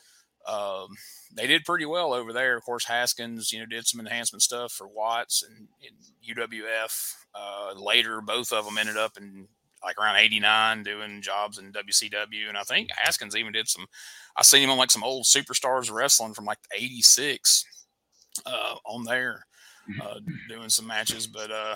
[0.47, 0.87] um,
[1.33, 2.57] they did pretty well over there.
[2.57, 7.13] Of course, Haskins, you know, did some enhancement stuff for Watts and, and UWF.
[7.33, 9.47] Uh, later, both of them ended up in
[9.83, 12.47] like around 89 doing jobs in WCW.
[12.47, 13.87] And I think Haskins even did some,
[14.35, 17.65] I seen him on like some old superstars wrestling from like 86
[18.45, 19.45] uh, on there
[19.89, 20.01] mm-hmm.
[20.01, 21.27] uh, doing some matches.
[21.27, 21.75] But uh,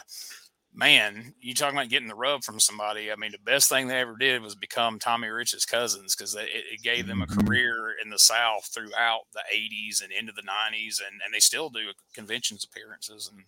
[0.76, 3.12] man, you talking about getting the rub from somebody.
[3.12, 6.50] I mean, the best thing they ever did was become Tommy Rich's cousins because it,
[6.52, 7.48] it, gave them a mm-hmm.
[7.48, 11.00] career in the South throughout the 80s and into the 90s.
[11.00, 13.44] And, and they still do conventions appearances and,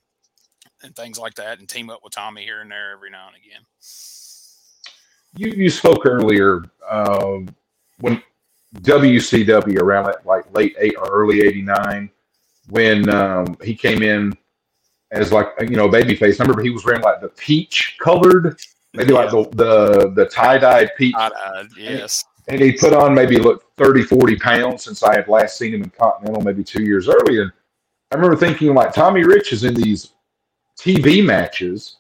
[0.81, 3.35] and things like that and team up with Tommy here and there every now and
[3.35, 3.61] again
[5.37, 7.47] you, you spoke earlier um,
[7.99, 8.21] when
[8.81, 12.09] WCW around like late eight or early '89
[12.69, 14.37] when um, he came in
[15.11, 16.39] as like you know babyface.
[16.39, 18.59] I remember he was wearing like the peach colored,
[18.93, 19.19] maybe yeah.
[19.19, 21.15] like the the, the tie dyed peach.
[21.15, 22.23] Tie-dyed, yes.
[22.47, 25.73] And, and he put on maybe look 30, 40 pounds since I had last seen
[25.73, 27.53] him in Continental maybe two years earlier.
[28.11, 30.13] I remember thinking like Tommy Rich is in these
[30.79, 31.97] TV matches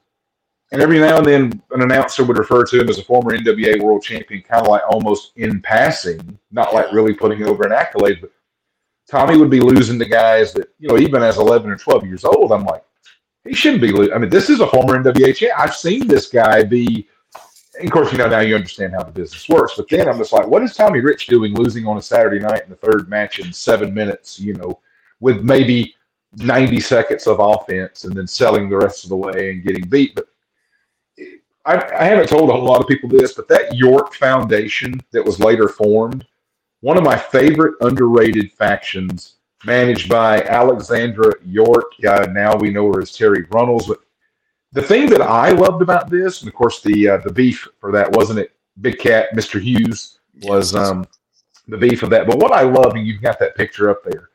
[0.71, 3.81] and every now and then, an announcer would refer to him as a former NWA
[3.81, 8.19] world champion, kind of like almost in passing, not like really putting over an accolade.
[8.19, 8.31] But
[9.09, 12.25] Tommy would be losing to guys that, you know, even as 11 or 12 years
[12.25, 12.83] old, I'm like,
[13.47, 14.13] he shouldn't be losing.
[14.13, 15.49] I mean, this is a former NWA.
[15.57, 17.07] I've seen this guy be,
[17.81, 19.73] of course, you know, now you understand how the business works.
[19.75, 22.63] But then I'm just like, what is Tommy Rich doing losing on a Saturday night
[22.63, 24.79] in the third match in seven minutes, you know,
[25.19, 25.95] with maybe
[26.37, 30.15] 90 seconds of offense and then selling the rest of the way and getting beat?
[30.15, 30.27] But
[31.65, 35.25] I, I haven't told a whole lot of people this, but that York Foundation that
[35.25, 36.25] was later formed,
[36.81, 41.91] one of my favorite underrated factions, managed by Alexandra York.
[42.07, 43.87] Uh, now we know her as Terri Runnels.
[43.87, 44.01] But
[44.71, 47.91] the thing that I loved about this, and of course the uh, the beef for
[47.91, 48.51] that wasn't it.
[48.81, 49.59] Big Cat, Mr.
[49.59, 51.07] Hughes was um,
[51.67, 52.27] the beef of that.
[52.27, 54.29] But what I love, and you've got that picture up there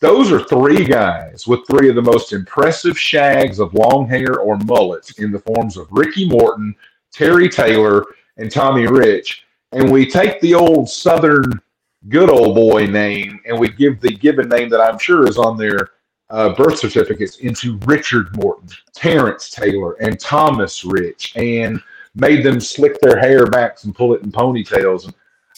[0.00, 4.56] those are three guys with three of the most impressive shags of long hair or
[4.58, 6.74] mullets in the forms of Ricky Morton,
[7.12, 8.04] Terry Taylor,
[8.38, 9.44] and Tommy Rich.
[9.72, 11.60] And we take the old Southern
[12.08, 15.56] good old boy name and we give the given name that I'm sure is on
[15.56, 15.90] their
[16.30, 21.82] uh, birth certificates into Richard Morton, Terrence Taylor, and Thomas Rich, and
[22.14, 25.04] made them slick their hair backs and pull it in ponytails.
[25.04, 25.14] And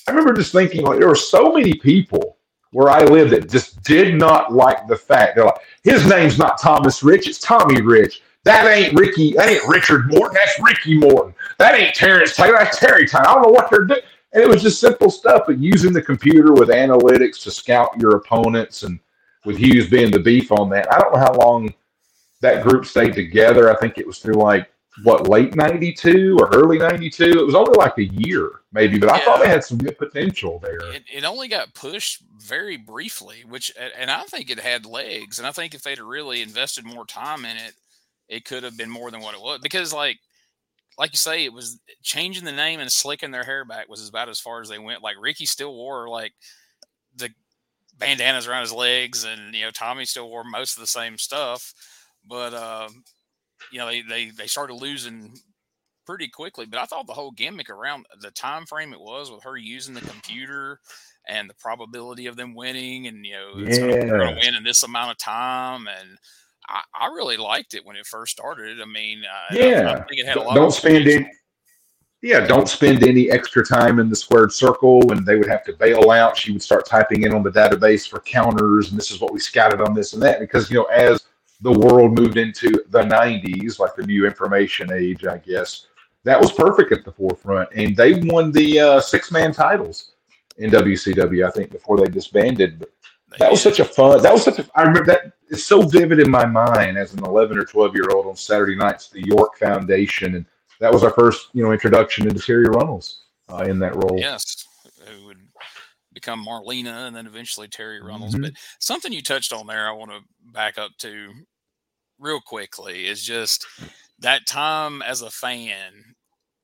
[0.08, 2.38] I remember just thinking, like, there were so many people
[2.72, 6.60] where I lived that just did not like the fact they're like, his name's not
[6.60, 8.22] Thomas Rich, it's Tommy Rich.
[8.44, 11.34] That ain't Ricky, that ain't Richard Morton, that's Ricky Morton.
[11.58, 13.28] That ain't Terrence Taylor, that's Terry Taylor.
[13.28, 14.00] I don't know what they're doing.
[14.32, 18.16] And it was just simple stuff, but using the computer with analytics to scout your
[18.16, 18.98] opponents and
[19.44, 20.92] with Hughes being the beef on that.
[20.92, 21.74] I don't know how long
[22.40, 23.70] that group stayed together.
[23.70, 24.72] I think it was through like
[25.04, 29.18] what late 92 or early 92 it was only like a year maybe but i
[29.20, 33.72] thought they had some good potential there it, it, only got pushed very briefly which
[33.98, 37.46] and i think it had legs and i think if they'd really invested more time
[37.46, 37.72] in it
[38.28, 40.18] it could have been more than what it was because like
[40.98, 44.28] like you say it was changing the name and slicking their hair back was about
[44.28, 46.32] as far as they went like ricky still wore like
[47.16, 47.30] the
[47.98, 51.72] bandanas around his legs and you know tommy still wore most of the same stuff
[52.26, 53.04] but um
[53.70, 55.34] you know, they, they, they started losing
[56.06, 56.66] pretty quickly.
[56.66, 59.94] But I thought the whole gimmick around the time frame it was with her using
[59.94, 60.80] the computer
[61.28, 63.78] and the probability of them winning, and you know, yeah.
[63.78, 66.18] going to win in this amount of time, and
[66.72, 68.80] I, I, really liked it when it first started.
[68.80, 70.54] I mean, uh, yeah, I, I think it had a lot.
[70.54, 71.30] Don't spend any.
[72.22, 75.72] Yeah, don't spend any extra time in the squared circle, and they would have to
[75.72, 76.36] bail out.
[76.36, 79.40] She would start typing in on the database for counters, and this is what we
[79.40, 80.38] scouted on this and that.
[80.38, 81.24] Because you know, as
[81.62, 85.86] the world moved into the 90s, like the new information age, I guess,
[86.24, 87.68] that was perfect at the forefront.
[87.74, 90.12] And they won the uh, six man titles
[90.58, 92.80] in WCW, I think, before they disbanded.
[92.80, 92.90] But
[93.38, 96.18] that was such a fun, that was such a, I remember that is so vivid
[96.18, 99.58] in my mind as an 11 or 12 year old on Saturday nights, the York
[99.58, 100.36] Foundation.
[100.36, 100.46] And
[100.80, 104.18] that was our first, you know, introduction into Terri Runnels uh, in that role.
[104.18, 104.66] Yes.
[105.06, 105.38] It would
[106.12, 108.34] become Marlena and then eventually Terri Runnels.
[108.34, 108.42] Mm-hmm.
[108.42, 110.20] But something you touched on there, I want to
[110.52, 111.32] back up to
[112.18, 113.66] real quickly is just
[114.20, 116.14] that time as a fan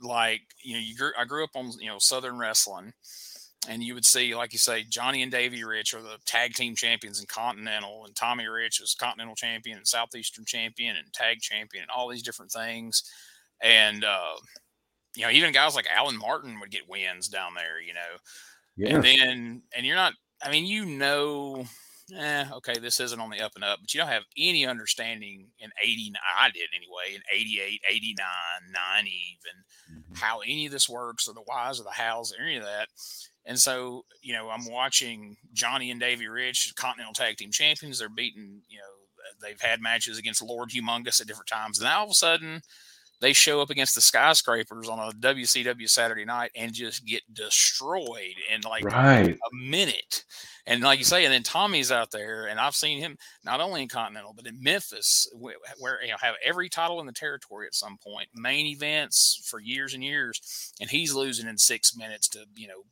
[0.01, 2.93] like you know you grew, I grew up on you know Southern wrestling,
[3.67, 6.75] and you would see like you say Johnny and Davey Rich are the tag team
[6.75, 11.83] champions in Continental, and Tommy Rich was Continental champion and Southeastern champion and tag champion
[11.83, 13.03] and all these different things,
[13.61, 14.37] and uh,
[15.17, 18.01] you know even guys like Alan Martin would get wins down there, you know,
[18.77, 18.95] yeah.
[18.95, 20.13] and then and you're not.
[20.41, 21.65] I mean, you know,
[22.17, 25.49] eh, okay, this isn't on the up and up, but you don't have any understanding
[25.59, 28.27] in 89, I did anyway, in 88, 89,
[28.73, 30.15] 90, even mm-hmm.
[30.15, 32.89] how any of this works or the whys or the hows or any of that.
[33.49, 37.99] And so, you know, I'm watching Johnny and Davey Rich, Continental Tag Team Champions.
[37.99, 38.85] They're beating, you know,
[39.43, 41.79] they've had matches against Lord Humongous at different times.
[41.79, 42.61] And now all of a sudden,
[43.21, 48.35] they show up against the skyscrapers on a WCW Saturday night and just get destroyed
[48.53, 49.31] in like right.
[49.31, 50.25] a minute.
[50.67, 53.83] And like you say, and then Tommy's out there, and I've seen him not only
[53.83, 57.75] in Continental but in Memphis, where you know have every title in the territory at
[57.75, 62.45] some point, main events for years and years, and he's losing in six minutes to
[62.55, 62.83] you know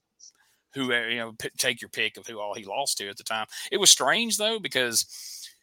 [0.77, 3.47] who you know take your pick of who all he lost to at the time.
[3.73, 5.07] It was strange though because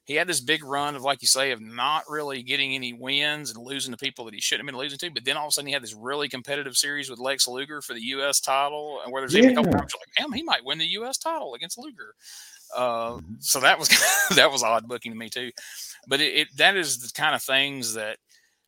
[0.05, 3.49] he had this big run of, like you say, of not really getting any wins
[3.49, 5.11] and losing to people that he shouldn't have been losing to.
[5.11, 7.81] But then all of a sudden, he had this really competitive series with Lex Luger
[7.81, 8.41] for the U.S.
[8.41, 9.43] title, and where there's yeah.
[9.43, 11.17] even a couple times like, damn, he might win the U.S.
[11.17, 12.15] title against Luger.
[12.75, 13.33] Uh, mm-hmm.
[13.39, 13.89] so that was
[14.35, 15.51] that was odd booking to me too.
[16.07, 18.17] But it, it that is the kind of things that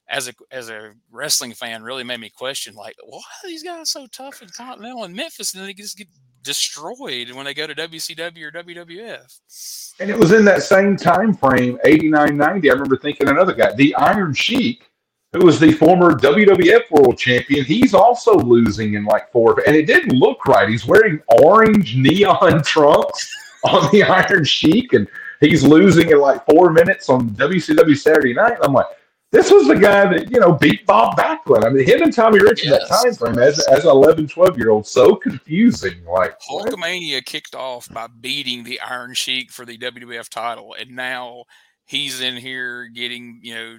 [0.07, 3.89] as a as a wrestling fan really made me question like why are these guys
[3.89, 6.07] so tough in Continental and Memphis and they just get
[6.45, 9.95] destroyed when they go to WCW or WWF.
[9.99, 12.69] And it was in that same time frame, 89 90.
[12.69, 14.89] I remember thinking another guy, the Iron Sheik,
[15.33, 19.61] who was the former WWF World Champion, he's also losing in like four.
[19.67, 20.69] And it didn't look right.
[20.69, 23.29] He's wearing orange neon trunks
[23.63, 25.07] on the Iron Sheik, and
[25.41, 28.57] he's losing in like four minutes on WCW Saturday night.
[28.61, 28.87] I'm like,
[29.35, 31.65] this was the guy that you know beat Bob Backlund.
[31.65, 32.65] I mean, him and Tommy Rich yes.
[32.65, 36.05] in that time frame as as an 11, 12 year old, so confusing.
[36.05, 37.25] Like Hulkamania what?
[37.25, 41.43] kicked off by beating the Iron Sheik for the WWF title, and now
[41.85, 43.77] he's in here getting you know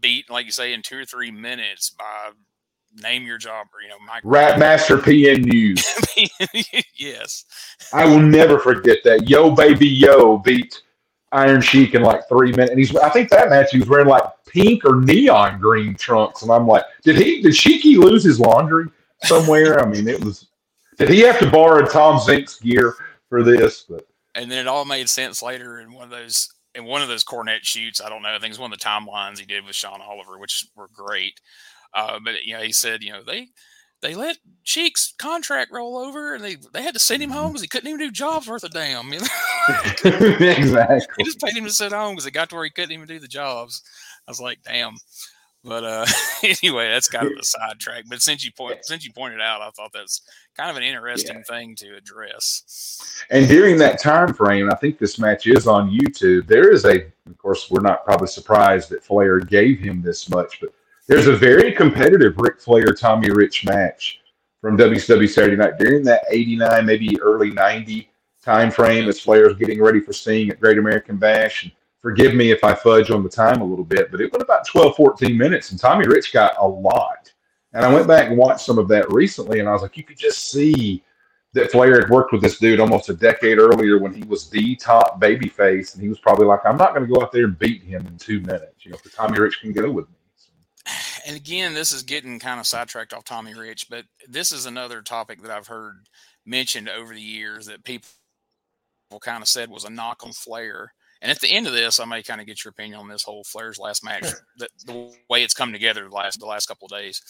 [0.00, 2.30] beat like you say in two or three minutes by
[3.02, 5.84] name your job or you know Mike Rap Master PN News.
[6.96, 7.44] yes,
[7.92, 9.28] I will never forget that.
[9.28, 10.80] Yo, baby, yo, beat
[11.32, 12.70] Iron Sheik in like three minutes.
[12.70, 16.42] And he's, I think that match he was wearing like pink or neon green trunks.
[16.42, 18.86] And I'm like, did he, did Sheiky lose his laundry
[19.24, 19.80] somewhere?
[19.80, 20.46] I mean, it was,
[20.96, 22.94] did he have to borrow Tom Zenk's gear
[23.28, 23.84] for this?
[23.88, 27.08] But, and then it all made sense later in one of those, in one of
[27.08, 28.00] those Cornette shoots.
[28.00, 28.34] I don't know.
[28.34, 31.40] I think it's one of the timelines he did with Sean Oliver, which were great.
[31.94, 33.48] Uh, but you know, he said, you know, they,
[34.00, 37.62] they let Sheik's contract roll over, and they they had to send him home because
[37.62, 39.12] he couldn't even do jobs worth a damn.
[39.12, 39.26] You know?
[40.48, 41.06] exactly.
[41.18, 43.06] They just paid him to sit home because it got to where he couldn't even
[43.06, 43.82] do the jobs.
[44.26, 44.96] I was like, damn.
[45.64, 46.06] But uh,
[46.42, 48.04] anyway, that's kind of a sidetrack.
[48.08, 50.22] But since you point since you pointed out, I thought that's
[50.56, 51.42] kind of an interesting yeah.
[51.42, 53.24] thing to address.
[53.30, 56.46] And during that time frame, I think this match is on YouTube.
[56.46, 60.60] There is a, of course, we're not probably surprised that Flair gave him this much,
[60.60, 60.70] but
[61.08, 64.20] there's a very competitive Ric Flair Tommy Rich match
[64.60, 68.10] from WCW Saturday Night during that 89, maybe early 90
[68.44, 71.64] time frame as Flair's getting ready for Sting at Great American Bash.
[71.64, 74.42] And forgive me if I fudge on the time a little bit, but it went
[74.42, 77.32] about 12, 14 minutes, and Tommy Rich got a lot.
[77.72, 80.04] And I went back and watched some of that recently, and I was like, you
[80.04, 81.02] could just see
[81.54, 84.76] that Flair had worked with this dude almost a decade earlier when he was the
[84.76, 87.58] top babyface, and he was probably like, I'm not going to go out there and
[87.58, 88.84] beat him in two minutes.
[88.84, 90.17] You know, Tommy Rich can go with me
[91.28, 95.02] and again, this is getting kind of sidetracked off Tommy Rich, but this is another
[95.02, 96.08] topic that I've heard
[96.46, 98.08] mentioned over the years that people
[99.20, 100.94] kind of said was a knock on Flair.
[101.20, 103.24] And at the end of this, I may kind of get your opinion on this
[103.24, 104.24] whole Flair's last match,
[104.56, 107.20] the, the way it's come together the last the last couple of days.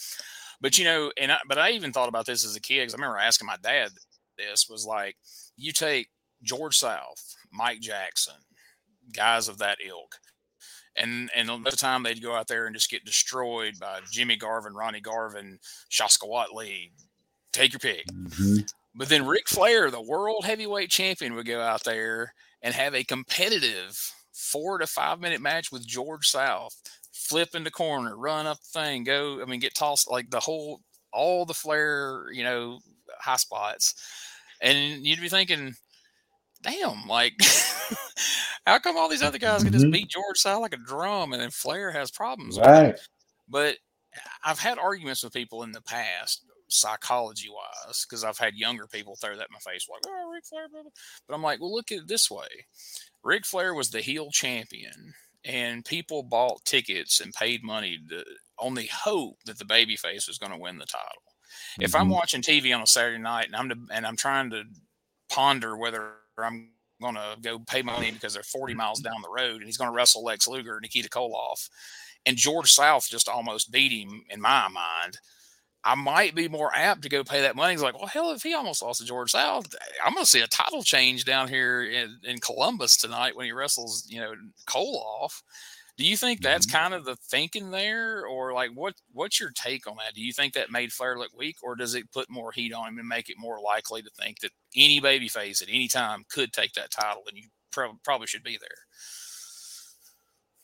[0.61, 2.93] But you know, and I, but I even thought about this as a kid because
[2.93, 3.91] I remember asking my dad
[4.37, 5.17] this was like,
[5.57, 6.07] you take
[6.41, 8.35] George South, Mike Jackson,
[9.13, 10.15] guys of that ilk,
[10.99, 13.99] and and most of the time they'd go out there and just get destroyed by
[14.11, 15.59] Jimmy Garvin, Ronnie Garvin,
[15.91, 16.91] Shaska Whatley.
[17.51, 18.05] Take your pick.
[18.07, 18.57] Mm-hmm.
[18.95, 23.03] But then Ric Flair, the world heavyweight champion, would go out there and have a
[23.03, 26.75] competitive four to five minute match with George South,
[27.11, 29.41] flip in the corner, run up the thing, go.
[29.41, 30.81] I mean, get tossed like the whole,
[31.13, 32.79] all the Flair, you know,
[33.19, 33.95] high spots,
[34.61, 35.75] and you'd be thinking,
[36.61, 37.33] damn, like,
[38.65, 39.91] how come all these other guys can just mm-hmm.
[39.91, 42.59] beat George South like a drum, and then Flair has problems?
[42.59, 42.97] Right.
[43.47, 43.77] But
[44.43, 49.15] I've had arguments with people in the past psychology wise, because I've had younger people
[49.15, 50.91] throw that in my face, like, oh, Ric Flair, blah, blah.
[51.27, 52.47] but I'm like, well, look at it this way.
[53.23, 55.13] Ric Flair was the heel champion,
[55.45, 58.23] and people bought tickets and paid money to,
[58.59, 61.23] on the hope that the babyface was going to win the title.
[61.79, 62.11] If I'm mm-hmm.
[62.11, 64.63] watching TV on a Saturday night and I'm to, and I'm trying to
[65.29, 66.13] ponder whether
[66.43, 66.71] I'm
[67.01, 69.89] going to go pay money because they're 40 miles down the road and he's going
[69.89, 71.69] to wrestle Lex Luger, and Nikita Koloff,
[72.25, 75.17] and George South just almost beat him in my mind
[75.83, 77.73] I might be more apt to go pay that money.
[77.73, 79.73] He's like, well, hell, if he almost lost to George South,
[80.03, 83.53] I'm going to see a title change down here in, in Columbus tonight when he
[83.53, 84.33] wrestles, you know,
[84.67, 85.41] Koloff.
[85.99, 86.77] Do you think that's mm-hmm.
[86.77, 88.93] kind of the thinking there, or like what?
[89.11, 90.13] What's your take on that?
[90.15, 92.87] Do you think that made Flair look weak, or does it put more heat on
[92.87, 96.53] him and make it more likely to think that any babyface at any time could
[96.53, 98.69] take that title, and you pro- probably should be there?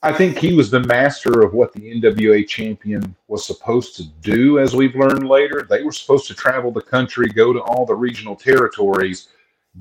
[0.03, 4.59] I think he was the master of what the NWA champion was supposed to do,
[4.59, 5.67] as we've learned later.
[5.69, 9.27] They were supposed to travel the country, go to all the regional territories,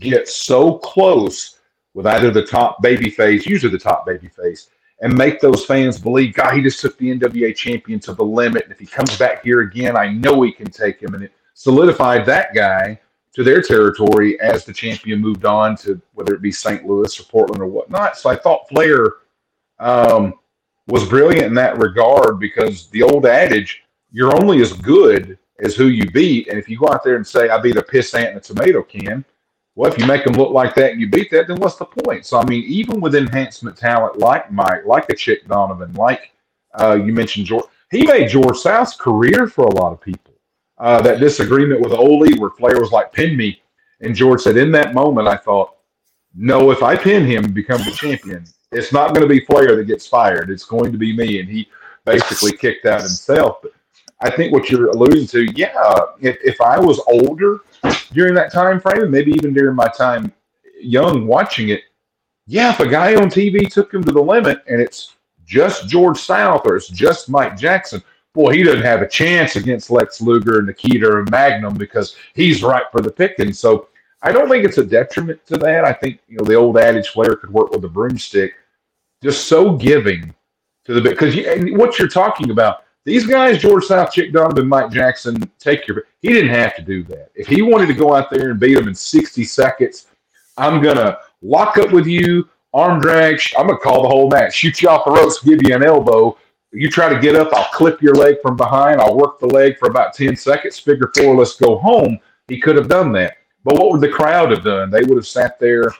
[0.00, 1.61] get so close
[1.92, 4.70] with either the top baby face, usually the top baby face,
[5.01, 8.64] and make those fans believe, God, he just took the NWA champion to the limit.
[8.64, 11.14] And if he comes back here again, I know he can take him.
[11.14, 13.01] And it solidified that guy
[13.34, 16.86] to their territory as the champion moved on to whether it be St.
[16.86, 18.16] Louis or Portland or whatnot.
[18.16, 19.14] So I thought Flair–
[19.78, 20.34] um,
[20.88, 23.82] was brilliant in that regard because the old adage,
[24.12, 26.49] you're only as good as who you beat.
[26.49, 28.40] And if you go out there and say, I beat a piss ant in a
[28.40, 29.24] tomato can,
[29.76, 31.84] well, if you make them look like that and you beat that, then what's the
[31.84, 32.24] point?
[32.24, 36.32] So, I mean, even with enhancement talent like Mike, like a Chick Donovan, like
[36.74, 40.32] uh, you mentioned George, he made George South's career for a lot of people.
[40.78, 43.62] Uh, that disagreement with Ole, where Flair was like, pin me.
[44.00, 45.76] And George said, in that moment, I thought,
[46.34, 49.76] no, if I pin him and become the champion, it's not going to be Flair
[49.76, 50.50] that gets fired.
[50.50, 51.40] It's going to be me.
[51.40, 51.68] And he
[52.04, 53.62] basically kicked out himself.
[53.62, 53.72] But
[54.20, 57.60] I think what you're alluding to, yeah, if, if I was older
[58.12, 60.32] during that time frame, and maybe even during my time
[60.80, 61.82] young watching it,
[62.47, 65.14] yeah, if a guy on TV took him to the limit and it's
[65.47, 68.03] just George South or it's just Mike Jackson,
[68.35, 72.62] boy, he doesn't have a chance against Lex Luger, and Nikita, or Magnum because he's
[72.62, 73.53] right for the picking.
[73.53, 73.89] So
[74.22, 75.85] I don't think it's a detriment to that.
[75.85, 78.55] I think you know the old adage Flair could work with a broomstick
[79.22, 80.35] just so giving
[80.85, 82.84] to the because you, what you're talking about.
[83.05, 86.05] These guys, George South, Chick Donovan, Mike Jackson, take your.
[86.20, 87.30] He didn't have to do that.
[87.34, 90.07] If he wanted to go out there and beat them in 60 seconds,
[90.57, 93.40] I'm gonna lock up with you, arm drag.
[93.59, 96.38] I'm gonna call the whole match, shoot you off the ropes, give you an elbow.
[96.72, 99.00] You try to get up, I'll clip your leg from behind.
[99.00, 100.78] I'll work the leg for about 10 seconds.
[100.78, 102.18] Figure four, let's go home.
[102.48, 103.36] He could have done that.
[103.64, 104.90] But what would the crowd have done?
[104.90, 105.90] They would have sat there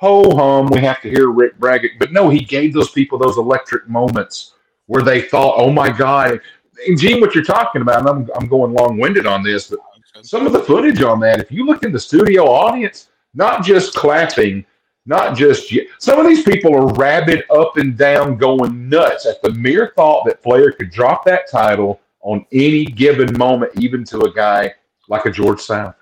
[0.00, 1.92] ho hum, we have to hear Rick Braggett.
[1.98, 4.54] But no, he gave those people those electric moments
[4.90, 6.40] where they thought, oh my God.
[6.88, 9.78] And Gene, what you're talking about, I'm, I'm going long winded on this, but
[10.22, 13.94] some of the footage on that, if you look in the studio audience, not just
[13.94, 14.66] clapping,
[15.06, 19.52] not just some of these people are rabid up and down, going nuts at the
[19.52, 24.32] mere thought that Flair could drop that title on any given moment, even to a
[24.32, 24.74] guy
[25.08, 25.94] like a George South.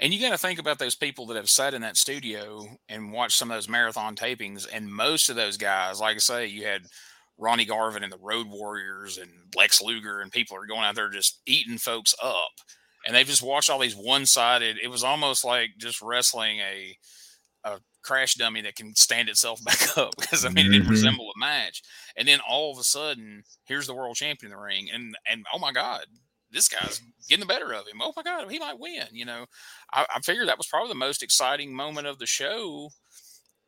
[0.00, 3.12] And you got to think about those people that have sat in that studio and
[3.12, 4.66] watched some of those marathon tapings.
[4.72, 6.86] And most of those guys, like I say, you had
[7.40, 11.08] Ronnie Garvin and the Road Warriors and Lex Luger, and people are going out there
[11.08, 12.52] just eating folks up.
[13.06, 14.76] And they've just watched all these one sided.
[14.82, 16.96] It was almost like just wrestling a
[17.64, 20.90] a crash dummy that can stand itself back up because I mean it didn't mm-hmm.
[20.90, 21.82] resemble a match.
[22.16, 25.46] And then all of a sudden, here's the world champion in the ring, and and
[25.54, 26.04] oh my God,
[26.50, 28.00] this guy's getting the better of him.
[28.02, 29.06] Oh my God, he might win.
[29.12, 29.46] You know,
[29.92, 32.90] I, I figured that was probably the most exciting moment of the show.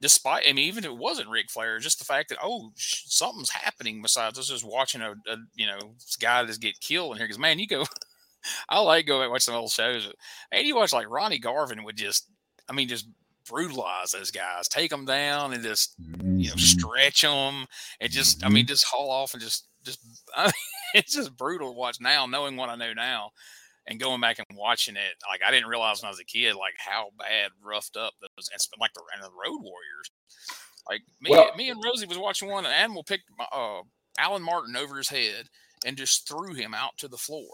[0.03, 3.51] Despite, I mean, even if it wasn't Ric Flair, just the fact that oh, something's
[3.51, 7.27] happening besides us just watching a, a you know guy just get killed in here.
[7.27, 7.87] Because man, you go,
[8.69, 10.13] I like going and watch some old shows.
[10.51, 12.29] And you watch like Ronnie Garvin would just,
[12.69, 13.07] I mean, just
[13.49, 16.39] brutalize those guys, take them down, and just Mm-hmm.
[16.39, 17.67] you know stretch them,
[18.01, 20.01] and just I mean just haul off and just just
[20.37, 20.53] I mean,
[20.95, 23.31] it's just brutal to watch now, knowing what I know now,
[23.87, 25.15] and going back and watching it.
[25.29, 28.49] Like I didn't realize when I was a kid, like how bad roughed up those
[28.53, 30.11] and like the, and the Road Warriors.
[30.89, 33.83] Like me, Well- me and Rosie was watching one, and Animal picked my, uh,
[34.19, 35.49] Alan Martin over his head
[35.85, 37.53] and just threw him out to the floor.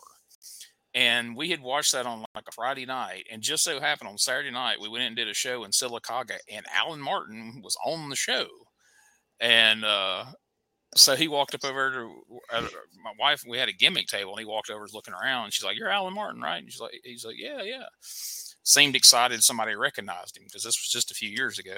[0.94, 4.18] And we had watched that on like a Friday night, and just so happened on
[4.18, 7.76] Saturday night we went in and did a show in Sylacauga, and Alan Martin was
[7.84, 8.46] on the show,
[9.38, 10.24] and uh,
[10.94, 12.14] so he walked up over to
[12.52, 12.62] uh,
[13.04, 13.44] my wife.
[13.48, 15.44] We had a gimmick table, and he walked over, was looking around.
[15.44, 17.84] And she's like, "You're Alan Martin, right?" And she's like, "He's like, yeah, yeah."
[18.62, 21.76] Seemed excited somebody recognized him because this was just a few years ago,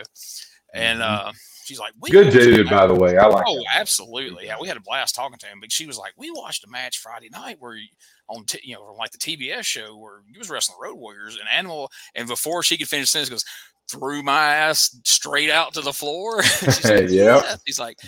[0.74, 1.02] and Mhm.
[1.28, 1.32] uh,
[1.64, 3.16] she's like, "We Good dude, by the way.
[3.16, 3.44] I like.
[3.46, 3.64] Oh, him.
[3.72, 4.46] absolutely.
[4.46, 5.60] Yeah, we had a blast talking to him.
[5.60, 7.88] But she was like, "We watched a match Friday night where you-
[8.28, 11.36] on t- you know from like the TBS show where he was wrestling Road Warriors
[11.36, 13.44] and Animal." And before she could finish sentence, goes
[13.90, 16.42] threw my ass straight out to the floor.
[16.44, 17.06] She's like.
[17.10, 17.98] "Yeah." He's like,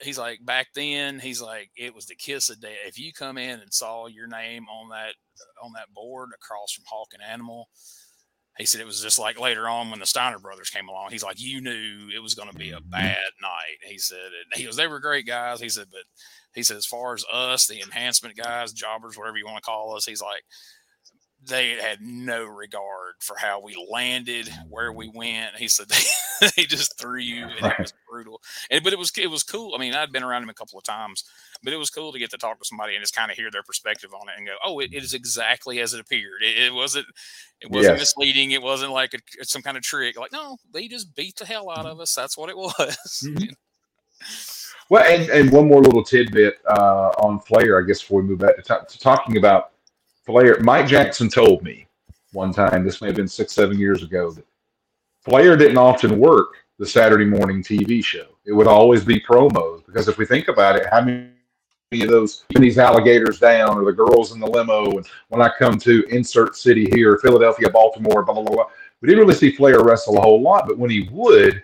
[0.00, 1.18] he's like back then.
[1.20, 2.72] He's like, it was the kiss of death.
[2.86, 5.14] If you come in and saw your name on that
[5.62, 7.68] on that board across from Hawk and Animal.
[8.58, 11.10] He said it was just like later on when the Steiner brothers came along.
[11.12, 12.90] He's like, you knew it was going to be a Mhm.
[12.90, 13.78] bad night.
[13.84, 15.60] He said, and he goes, they were great guys.
[15.60, 16.02] He said, but
[16.54, 19.94] he said, as far as us, the enhancement guys, jobbers, whatever you want to call
[19.94, 20.42] us, he's like,
[21.44, 25.56] they had no regard for how we landed, where we went.
[25.56, 25.88] He said
[26.40, 28.40] they, they just threw you, and it was brutal.
[28.70, 29.72] And but it was it was cool.
[29.74, 31.24] I mean, I'd been around him a couple of times,
[31.62, 33.50] but it was cool to get to talk to somebody and just kind of hear
[33.50, 36.42] their perspective on it and go, "Oh, it, it is exactly as it appeared.
[36.42, 37.06] It, it wasn't
[37.60, 38.00] it wasn't Yes.
[38.00, 38.50] misleading.
[38.50, 40.18] It wasn't like a, some kind of trick.
[40.18, 42.14] Like, no, they just beat the hell out of us.
[42.14, 42.96] That's what it was.
[43.24, 43.50] Mhm.
[44.90, 48.38] Well, and, and one more little tidbit uh, on Flair, I guess, before we move
[48.38, 49.72] back to, ta- to talking about
[50.28, 50.58] Flair.
[50.60, 51.86] Mike Jackson told me
[52.32, 54.44] one time, this may have been six, seven years ago, that
[55.22, 58.26] Flair didn't often work the Saturday morning TV show.
[58.44, 61.30] It would always be promos because if we think about it, how many
[62.02, 65.78] of those, these alligators down or the girls in the limo, and when I come
[65.78, 68.66] to insert city here, Philadelphia, Baltimore, blah, blah, blah,
[69.00, 71.62] we didn't really see Flair wrestle a whole lot, but when he would,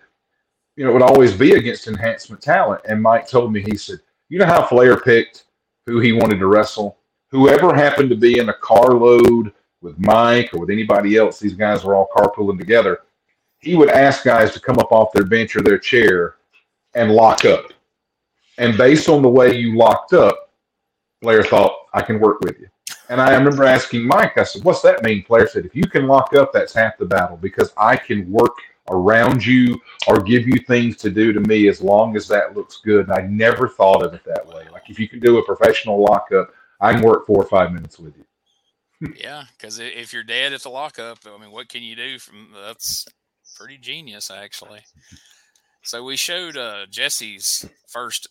[0.76, 2.80] you know, it would always be against enhancement talent.
[2.88, 3.98] And Mike told me, he said,
[4.30, 5.44] you know how Flair picked
[5.84, 6.96] who he wanted to wrestle?
[7.34, 11.82] Whoever happened to be in a carload with Mike or with anybody else, these guys
[11.82, 13.00] were all carpooling together.
[13.58, 16.36] He would ask guys to come up off their bench or their chair
[16.94, 17.72] and lock up.
[18.58, 20.52] And based on the way you locked up,
[21.22, 22.68] Flair thought, I can work with you.
[23.08, 25.24] And I remember asking Mike, I said, What's that mean?
[25.24, 28.54] Flair said, If you can lock up, that's half the battle because I can work
[28.90, 32.76] around you or give you things to do to me as long as that looks
[32.76, 33.08] good.
[33.08, 34.66] And I never thought of it that way.
[34.70, 36.52] Like if you can do a professional lockup,
[36.84, 39.14] I can work four or five minutes with you.
[39.16, 42.18] yeah, because if you're dead at the lockup, I mean, what can you do?
[42.18, 43.06] From that's
[43.56, 44.80] pretty genius, actually.
[45.82, 48.28] So we showed uh, Jesse's first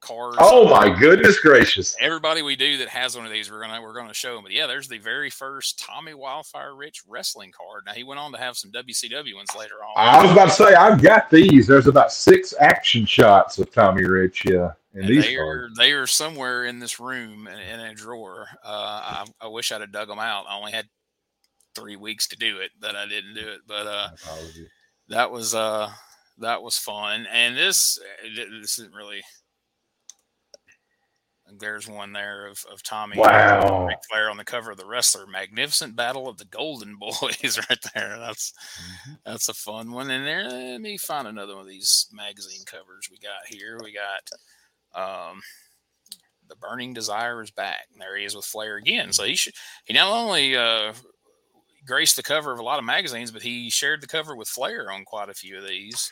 [0.00, 0.38] cards.
[0.40, 1.96] Oh my goodness gracious.
[2.00, 4.44] Everybody we do that has one of these, we're gonna we're gonna show them.
[4.44, 7.84] But yeah, there's the very first Tommy Wildfire Rich wrestling card.
[7.86, 9.92] Now he went on to have some WCW ones later on.
[9.96, 11.66] I was about to say, I've got these.
[11.66, 15.78] There's about six action shots of Tommy Rich yeah, And these they cards.
[15.78, 18.46] are they are somewhere in this room in, in a drawer.
[18.64, 20.46] Uh, I, I wish I'd have dug them out.
[20.48, 20.86] I only had
[21.74, 23.60] three weeks to do it, but I didn't do it.
[23.66, 24.08] But uh,
[25.08, 25.90] that was uh
[26.38, 27.26] that was fun.
[27.32, 27.98] And this
[28.36, 29.22] this isn't really.
[31.58, 33.86] There's one there of, of Tommy Wow.
[33.86, 35.26] Ric Flair on the cover of the Wrestler.
[35.26, 38.16] Magnificent Battle of the Golden Boys, right there.
[38.18, 39.12] That's Mm-hmm.
[39.24, 40.10] that's a fun one.
[40.10, 43.78] And there, let me find another one of these magazine covers we got here.
[43.82, 44.28] We got
[44.94, 45.40] um,
[46.48, 47.86] the Burning Desire is back.
[47.92, 49.12] And there he is with Flair again.
[49.12, 50.92] So he should he not only uh,
[51.86, 54.90] graced the cover of a lot of magazines, but he shared the cover with Flair
[54.90, 56.10] on quite a few of these.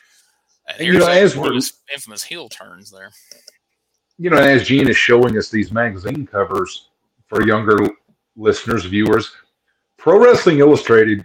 [0.69, 1.59] And And, you know, as we're-
[1.93, 3.11] infamous heel turns there.
[4.19, 6.89] you know, as Gene is showing us these magazine covers
[7.29, 7.79] for younger
[8.37, 9.33] listeners, viewers,
[9.99, 11.25] Pro Wrestling Illustrated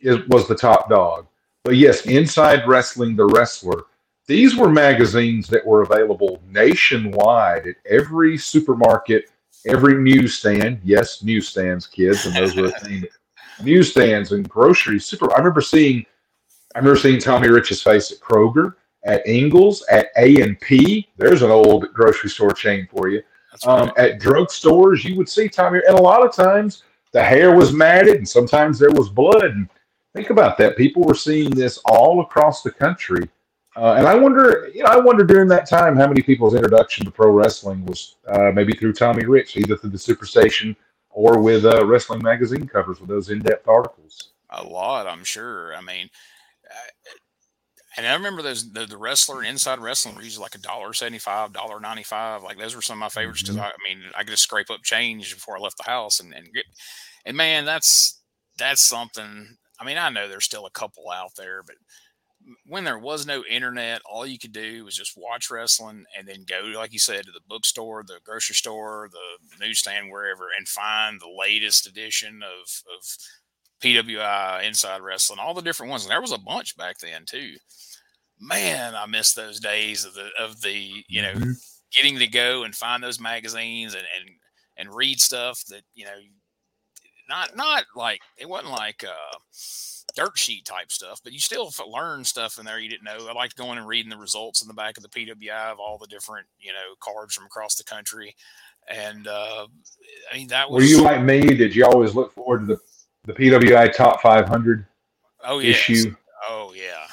[0.00, 1.26] is, was the top dog.
[1.64, 3.84] But yes, Inside Wrestling, the Wrestler,
[4.26, 9.30] these were magazines that were available nationwide at every supermarket,
[9.66, 10.80] every newsstand.
[10.84, 13.04] Yes, newsstands, kids, and those were a thing.
[13.62, 15.04] Newsstands and groceries.
[15.04, 15.32] Super.
[15.32, 16.06] I remember seeing,
[16.74, 21.08] I remember seeing Tommy Rich's face at Kroger at Ingles, at A and P.
[21.16, 23.22] There's an old grocery store chain for you.
[23.66, 27.72] Um, at drugstores, you would see Tommy, and a lot of times the hair was
[27.72, 29.44] matted, and sometimes there was blood.
[29.44, 29.68] And
[30.14, 33.28] think about that; people were seeing this all across the country.
[33.74, 37.04] Uh, and I wonder, you know, I wonder during that time how many people's introduction
[37.06, 40.76] to pro wrestling was uh, maybe through Tommy Rich, either through the Superstation
[41.08, 44.32] or with uh, wrestling magazine covers with those in-depth articles.
[44.50, 46.08] a lot i'm sure i mean
[47.96, 51.18] and I remember those the, the wrestler inside wrestling were usually like a dollar seventy
[51.18, 52.42] five, dollar ninety five.
[52.42, 53.64] Like those were some of my favorites because mm-hmm.
[53.64, 56.32] I, I, mean I could just scrape up change before I left the house and,
[56.32, 56.64] and get
[57.26, 58.22] and man that's
[58.58, 59.56] that's something.
[59.78, 61.76] I mean I know there's still a couple out there, but
[62.66, 66.44] when there was no internet, all you could do was just watch wrestling and then
[66.46, 71.20] go, like you said, to the bookstore, the grocery store, the newsstand, wherever, and find
[71.20, 73.04] the latest edition of of
[73.82, 76.04] PWI, Inside Wrestling, all the different ones.
[76.04, 77.54] And there was a bunch back then too.
[78.40, 81.52] Man, I miss those days of the of the you know mm-hmm.
[81.94, 84.30] getting to go and find those magazines and and
[84.76, 86.18] and read stuff that you know
[87.28, 89.38] not not like it wasn't like uh
[90.14, 93.28] dirt sheet type stuff, but you still learn stuff in there you didn't know.
[93.28, 95.98] I liked going and reading the results in the back of the PWI of all
[95.98, 98.34] the different, you know, cards from across the country.
[98.88, 99.66] And uh,
[100.32, 100.82] I mean, that was.
[100.82, 101.40] Were you like me?
[101.40, 102.78] Did you always look forward to the
[103.24, 104.86] the PWI Top 500
[105.44, 105.76] oh, yes.
[105.76, 106.14] issue.
[106.48, 107.06] Oh yeah,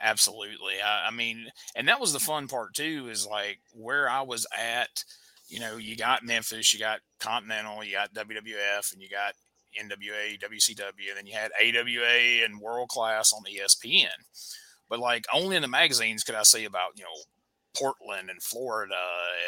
[0.00, 0.74] absolutely.
[0.84, 3.08] I, I, mean, and that was the fun part too.
[3.10, 5.04] Is like where I was at.
[5.48, 9.34] You know, you got Memphis, you got Continental, you got WWF, and you got
[9.78, 14.08] NWA, WCW, and then you had AWA and World Class on ESPN.
[14.88, 17.22] But like only in the magazines could I say about you know
[17.76, 18.94] Portland and Florida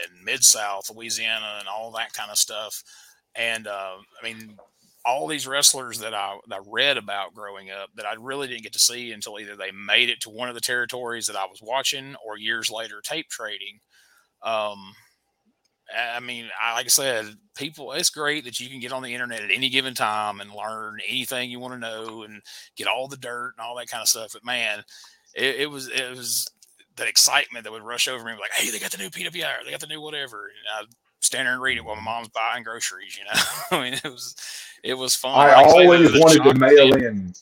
[0.04, 2.82] and Mid South Louisiana and all that kind of stuff.
[3.34, 4.56] And uh, I mean,
[5.04, 8.62] all these wrestlers that I, that I read about growing up that I really didn't
[8.62, 11.46] get to see until either they made it to one of the territories that I
[11.46, 13.80] was watching or years later tape trading.
[14.42, 14.94] Um,
[15.96, 17.26] I mean, I, like I said,
[17.56, 20.50] people, it's great that you can get on the internet at any given time and
[20.52, 22.42] learn anything you want to know and
[22.76, 24.32] get all the dirt and all that kind of stuff.
[24.32, 24.84] But man,
[25.34, 26.46] it, it was, it was
[26.96, 29.70] that excitement that would rush over me like, Hey, they got the new PWI, they
[29.70, 30.46] got the new whatever.
[30.46, 33.40] And I'd stand there and read it while my mom's buying groceries, you know,
[33.78, 34.34] I mean, it was,
[34.82, 35.50] it was fun.
[35.50, 37.32] I like always wanted to mail in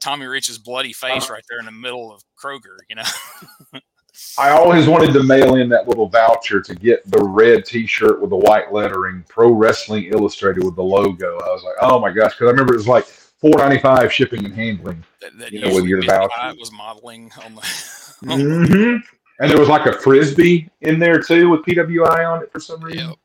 [0.00, 2.76] Tommy Rich's bloody face uh, right there in the middle of Kroger.
[2.88, 3.80] You know.
[4.38, 8.30] I always wanted to mail in that little voucher to get the red T-shirt with
[8.30, 11.38] the white lettering, Pro Wrestling Illustrated with the logo.
[11.38, 14.12] I was like, oh my gosh, because I remember it was like four ninety five
[14.12, 15.04] shipping and handling.
[15.20, 16.30] That, that you know, with your voucher.
[16.36, 17.60] I Was modeling on the.
[17.60, 18.96] mm-hmm.
[19.40, 22.80] And there was like a frisbee in there too with PWI on it for some
[22.80, 23.08] reason.
[23.08, 23.18] Yep.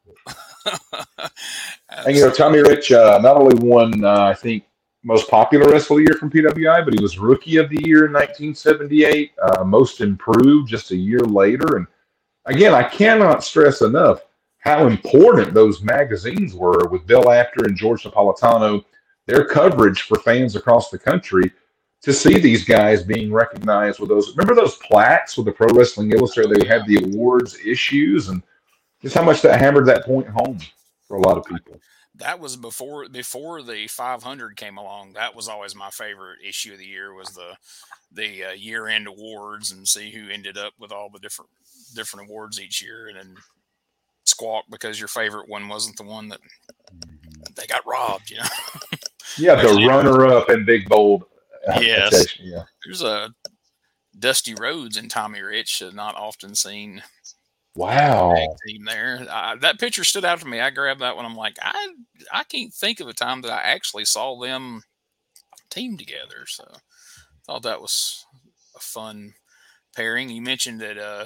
[1.90, 4.64] and you know, Tommy Rich uh, not only won, uh, I think,
[5.08, 8.08] most popular wrestler of the year from PWI, but he was rookie of the year
[8.08, 11.78] in 1978, uh, most improved just a year later.
[11.78, 11.88] And
[12.46, 14.20] again, I cannot stress enough
[14.60, 18.84] how important those magazines were with Bill Apter and George Napolitano,
[19.28, 21.54] their coverage for fans across the country
[22.02, 24.36] to see these guys being recognized with those.
[24.36, 26.60] Remember those plaques with the Pro Wrestling Illustrated?
[26.60, 28.44] They had the awards issues and
[29.02, 30.60] just how much that hammered that point home
[31.08, 31.80] for a lot of people.
[32.18, 35.14] That was before before the 500 came along.
[35.14, 37.56] That was always my favorite issue of the year was the
[38.12, 41.52] the uh, year end awards and see who ended up with all the different
[41.96, 43.36] different awards each year and then
[44.26, 46.40] squawk because your favorite one wasn't the one that
[47.56, 48.30] they got robbed.
[48.30, 48.44] You know.
[49.38, 51.24] yeah, the runner up in big bold.
[51.80, 52.40] Yes.
[52.40, 52.64] Yeah.
[52.86, 53.34] There's a
[54.18, 57.04] Dusty Rhodes and Tommy Rich, not often seen
[57.78, 58.36] Wow.
[58.66, 59.26] Team there.
[59.30, 60.60] Uh, that picture stood out to me.
[60.60, 61.26] I grabbed that one.
[61.26, 61.90] I'm like, I
[62.34, 64.82] I can't think of a time that I actually saw them
[65.70, 66.48] team together.
[66.48, 66.80] So I
[67.46, 68.26] thought that was
[68.76, 69.36] a fun
[69.96, 70.30] pairing.
[70.30, 71.26] You mentioned that uh,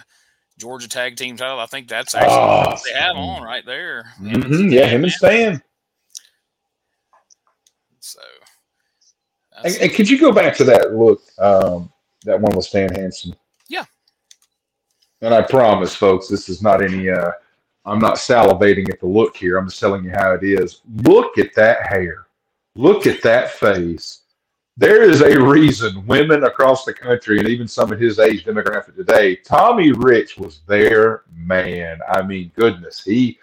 [0.57, 1.59] Georgia tag team title.
[1.59, 4.11] I think that's actually oh, what they have on right there.
[4.19, 4.71] Mm-hmm.
[4.71, 5.63] Yeah, him and Stan.
[8.01, 8.19] So.
[9.63, 11.21] And, and, could you go back to that look?
[11.39, 11.89] Um,
[12.25, 13.35] that one with Stan Hansen.
[15.22, 17.09] And I promise, folks, this is not any.
[17.09, 17.32] Uh,
[17.86, 19.57] I'm not salivating at the look here.
[19.57, 20.82] I'm just telling you how it is.
[21.03, 22.28] Look at that hair.
[22.76, 24.19] Look at that face.
[24.78, 28.95] There is a reason women across the country and even some of his age demographic
[28.95, 31.99] today, Tommy Rich was their man.
[32.09, 33.38] I mean, goodness, he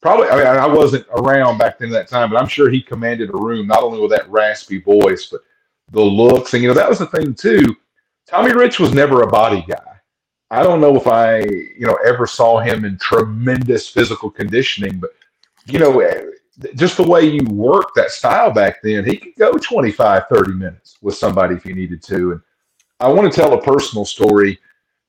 [0.00, 3.30] probably, I mean, I wasn't around back then that time, but I'm sure he commanded
[3.30, 5.42] a room not only with that raspy voice, but
[5.92, 6.54] the looks.
[6.54, 7.76] And, you know, that was the thing, too.
[8.26, 9.91] Tommy Rich was never a body guy.
[10.52, 15.12] I don't know if I, you know, ever saw him in tremendous physical conditioning, but
[15.64, 16.24] you know, eh,
[16.76, 20.98] just the way you work that style back then, he could go 25, 30 minutes
[21.00, 22.32] with somebody if he needed to.
[22.32, 22.40] And
[23.00, 24.58] I want to tell a personal story.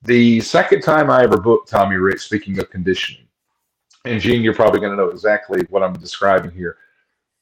[0.04, 3.28] The second time I ever booked Tommy Rich, speaking of conditioning,
[4.06, 6.78] and Gene, you're probably going to know exactly what I'm describing here.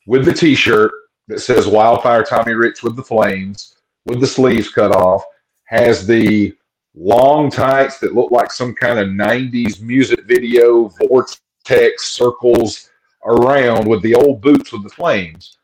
[0.08, 0.92] With the t shirt
[1.28, 3.76] that says Wildfire Tommy Rich with the flames,
[4.06, 5.24] with the sleeves cut off,
[5.66, 6.56] has the
[6.96, 12.90] long tights that look like some kind of 90s music video vortex circles
[13.26, 15.58] around with the old boots with the flames.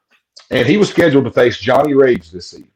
[0.52, 2.72] And he was scheduled to face Johnny Rage this evening.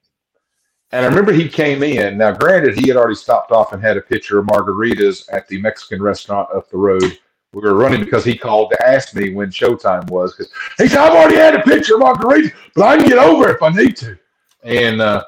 [0.91, 2.17] And I remember he came in.
[2.17, 5.61] Now, granted, he had already stopped off and had a pitcher of margaritas at the
[5.61, 7.17] Mexican restaurant up the road.
[7.53, 10.35] We were running because he called to ask me when showtime was.
[10.35, 13.49] Because he said, I've already had a pitcher of margaritas, but I can get over
[13.49, 14.17] if I need to.
[14.63, 15.23] And uh,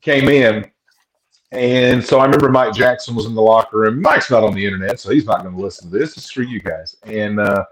[0.00, 0.70] came in.
[1.52, 4.00] And so I remember Mike Jackson was in the locker room.
[4.00, 6.16] Mike's not on the internet, so he's not going to listen to this.
[6.16, 6.96] It's for you guys.
[7.02, 7.64] And uh,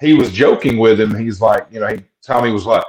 [0.00, 1.14] he was joking with him.
[1.14, 2.84] He's like, you know, he, Tommy was like,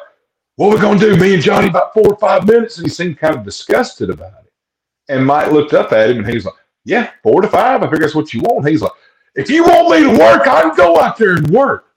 [0.55, 2.80] what are we going to do, me and Johnny, about four or five minutes?
[2.80, 4.51] And he seemed kind of disgusted about it.
[5.10, 6.55] And Mike looked up at him and he's like,
[6.86, 7.84] yeah, four to five.
[7.84, 8.68] I figure that's what you want.
[8.68, 8.91] He's like,
[9.36, 11.93] if you want me to work, I can go out there and work.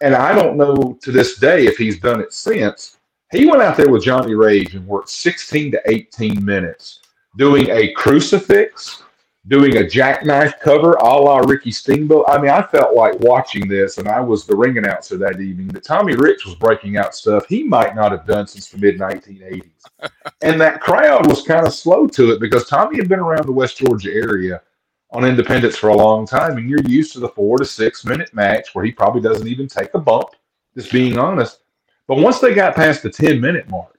[0.00, 2.98] And I don't know to this day if he's done it since.
[3.32, 7.00] He went out there with Johnny Rage and worked 16 to 18 minutes
[7.36, 9.02] doing a crucifix,
[9.46, 12.24] doing a jackknife cover a la Ricky Steamboat.
[12.28, 15.68] I mean, I felt like watching this, and I was the ring announcer that evening,
[15.68, 18.98] that Tommy Rich was breaking out stuff he might not have done since the mid
[18.98, 19.70] 1980s.
[20.42, 23.52] and that crowd was kind of slow to it because Tommy had been around the
[23.52, 24.62] West Georgia area
[25.10, 28.32] on independence for a long time, and you're used to the four to six minute
[28.34, 30.30] match where he probably doesn't even take a bump,
[30.74, 31.60] just being honest.
[32.06, 33.93] But once they got past the 10 minute mark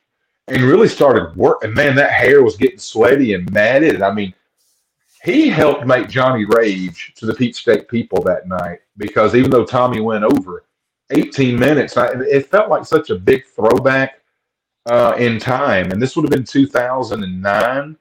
[0.48, 1.74] and really started working.
[1.74, 4.02] man, that hair was getting sweaty and matted.
[4.02, 4.34] I mean,
[5.24, 9.66] he helped make Johnny rage to the Peach State people that night because even though
[9.66, 10.66] Tommy went over
[11.10, 14.22] 18 minutes, it felt like such a big throwback
[14.86, 15.92] uh, in time.
[15.92, 17.98] And this would have been 2009.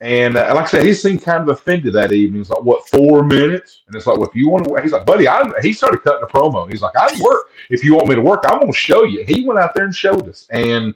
[0.00, 2.40] And uh, like I said, he seemed kind of offended that evening.
[2.40, 5.06] He's like, "What four minutes?" And it's like, "Well, if you want to," he's like,
[5.06, 6.68] "Buddy," I, he started cutting a promo.
[6.68, 7.46] He's like, "I work.
[7.70, 9.84] If you want me to work, I'm going to show you." He went out there
[9.84, 10.94] and showed us, and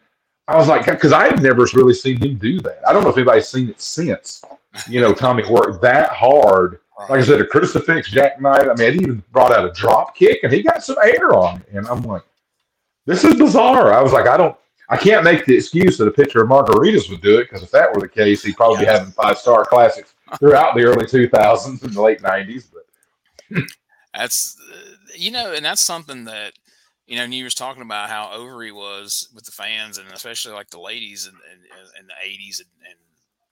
[0.48, 2.80] I was like, because I have never really seen him do that.
[2.88, 4.42] I don't know if anybody's seen it since
[4.88, 6.80] you know, Tommy worked that hard.
[7.08, 8.68] Like I said, a crucifix, jackknife.
[8.68, 11.58] I mean, he even brought out a drop kick and he got some air on
[11.60, 11.68] it.
[11.72, 12.22] And I'm like,
[13.06, 13.94] this is bizarre.
[13.94, 14.56] I was like, I don't,
[14.88, 17.70] I can't make the excuse that a pitcher of margaritas would do it because if
[17.70, 18.92] that were the case, he'd probably yeah.
[18.92, 22.64] be having five star classics throughout the early 2000s and the late 90s.
[22.72, 23.64] But
[24.14, 26.54] that's, uh, you know, and that's something that,
[27.08, 30.06] you know, and you was talking about how over he was with the fans and
[30.12, 32.98] especially like the ladies in, in, in the 80s and, and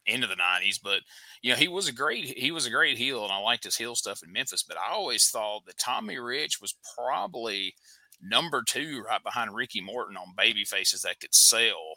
[0.07, 1.01] into the 90s but
[1.43, 3.77] you know he was a great he was a great heel and i liked his
[3.77, 7.75] heel stuff in memphis but i always thought that tommy rich was probably
[8.23, 11.97] number two right behind ricky morton on baby faces that could sell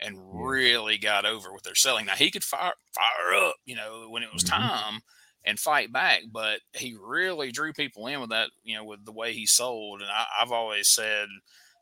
[0.00, 4.06] and really got over with their selling now he could fire fire up you know
[4.08, 4.96] when it was mm-hmm.
[5.44, 9.12] And fight back but he really drew people in with that you know with the
[9.12, 11.28] way he sold and I, i've always said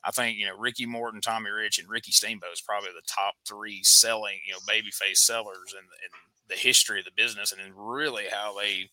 [0.05, 3.35] I think you know Ricky Morton, Tommy Rich, and Ricky Steamboat is probably the top
[3.47, 6.11] three selling you know babyface sellers in, in
[6.49, 8.89] the history of the business, and really how they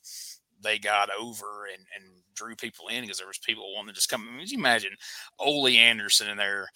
[0.61, 4.09] they got over and, and drew people in because there was people wanting to just
[4.09, 4.27] come.
[4.27, 4.91] I mean, you imagine
[5.39, 6.69] Ole Anderson in there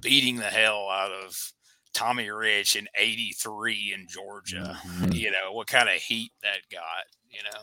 [0.00, 1.52] beating the hell out of
[1.96, 4.78] Tommy Rich in '83 in Georgia.
[4.86, 5.12] Mm-hmm.
[5.12, 6.82] You know what kind of heat that got.
[7.30, 7.60] You know.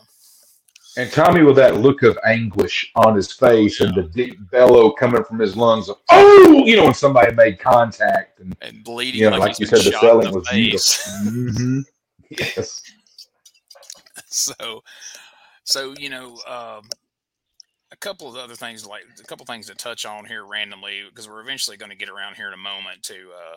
[0.96, 5.24] And Tommy with that look of anguish on his face and the deep bellow coming
[5.24, 9.22] from his lungs of, oh, you know, when somebody made contact and, and bleeding.
[9.22, 11.20] You know, like, like you said, the selling the was face.
[11.22, 11.52] beautiful.
[11.52, 11.80] Mm-hmm.
[12.30, 12.82] Yes.
[14.26, 14.82] So,
[15.62, 16.88] so, you know, um,
[17.92, 21.28] a couple of other things, like a couple things to touch on here randomly, because
[21.28, 23.56] we're eventually going to get around here in a moment to, uh,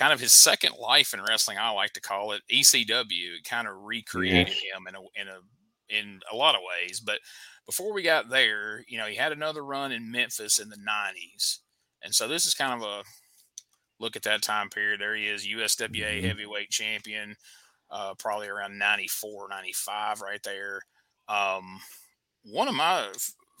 [0.00, 3.44] kind of his second life in wrestling, I like to call it ECW.
[3.44, 4.58] kind of recreated yes.
[4.74, 5.40] him in a in a
[5.90, 7.00] in a lot of ways.
[7.00, 7.18] But
[7.66, 11.58] before we got there, you know, he had another run in Memphis in the 90s.
[12.02, 13.02] And so this is kind of a
[13.98, 15.00] look at that time period.
[15.00, 16.26] There he is, USWA mm-hmm.
[16.26, 17.36] heavyweight champion,
[17.90, 20.80] uh, probably around 94, 95 right there.
[21.28, 21.78] Um,
[22.42, 23.06] one of my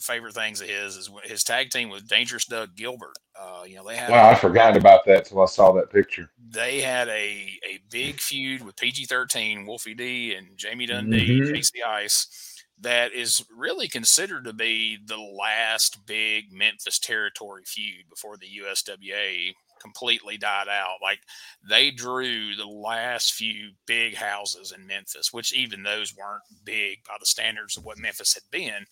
[0.00, 3.16] favorite things of his is his tag team with Dangerous Doug Gilbert.
[3.38, 4.10] Uh, you know, they had.
[4.10, 6.30] Wow, I forgot about that till I saw that picture.
[6.50, 11.54] They had a a big feud with PG thirteen, Wolfie D, and Jamie Dundee, mm-hmm.
[11.54, 11.82] J.C.
[11.82, 12.56] Ice.
[12.82, 19.52] That is really considered to be the last big Memphis territory feud before the USWA
[19.80, 20.98] completely died out.
[21.02, 21.20] Like
[21.68, 27.16] they drew the last few big houses in Memphis, which even those weren't big by
[27.18, 28.86] the standards of what Memphis had been.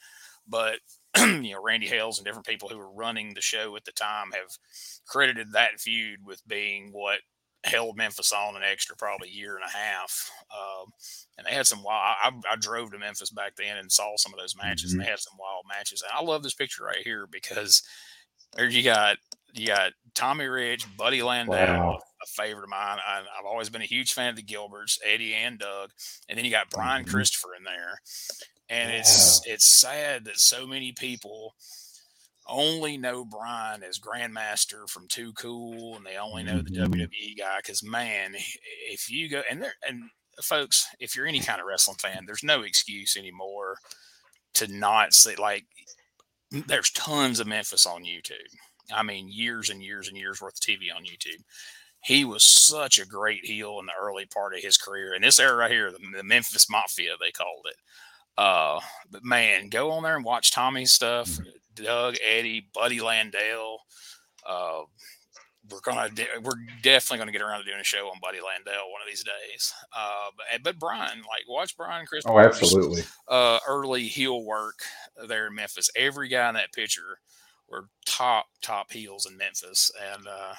[0.48, 0.78] But
[1.18, 4.32] you know, Randy Hales and different people who were running the show at the time
[4.32, 4.56] have
[5.06, 7.20] credited that feud with being what
[7.64, 10.30] held Memphis on an extra probably year and a half.
[10.52, 10.92] Um,
[11.36, 12.16] and they had some wild.
[12.22, 15.00] I, I, drove to Memphis back then and saw some of those matches, mm-hmm.
[15.00, 16.02] and they had some wild matches.
[16.02, 17.82] And I love this picture right here because
[18.54, 19.16] there you got
[19.54, 21.98] you got Tommy Rich, Buddy Landell, wow.
[22.22, 22.98] a favorite of mine.
[23.06, 25.90] I, have always been a huge fan of the Gilberts, Eddie and Doug,
[26.28, 27.14] and then you got Brian mm-hmm.
[27.14, 28.00] Christopher in there
[28.68, 28.98] and yeah.
[28.98, 31.54] it's it's sad that so many people
[32.46, 36.76] only know Brian as Grandmaster from Too Cool, and they only know the Mhm.
[36.86, 37.58] WWE guy.
[37.58, 38.34] Because man,
[38.90, 40.10] if you go and there and
[40.42, 43.76] folks, if you're any kind of wrestling fan, there's no excuse anymore
[44.54, 45.66] to not see like.
[46.50, 48.36] There's tons of Memphis on YouTube.
[48.90, 51.42] I mean, years and years and years worth of TV on YouTube.
[52.02, 55.12] He was such a great heel in the early part of his career.
[55.12, 57.76] In this era right here, the, the Memphis Mafia, they called it.
[58.38, 58.78] Uh,
[59.10, 61.28] but man, go on there and watch Tommy's stuff.
[61.74, 63.80] Doug, Eddie, Buddy Landell.
[64.48, 64.82] Uh,
[65.70, 68.90] we're gonna de- we're definitely gonna get around to doing a show on Buddy Landell
[68.90, 69.74] one of these days.
[69.94, 72.24] Uh, but, but Brian, like watch Brian Chris.
[72.26, 73.02] Oh, absolutely.
[73.26, 74.78] Uh, early heel work
[75.26, 75.90] there in Memphis.
[75.96, 77.18] Every guy in that picture
[77.68, 80.54] were top top heels in Memphis, and uh,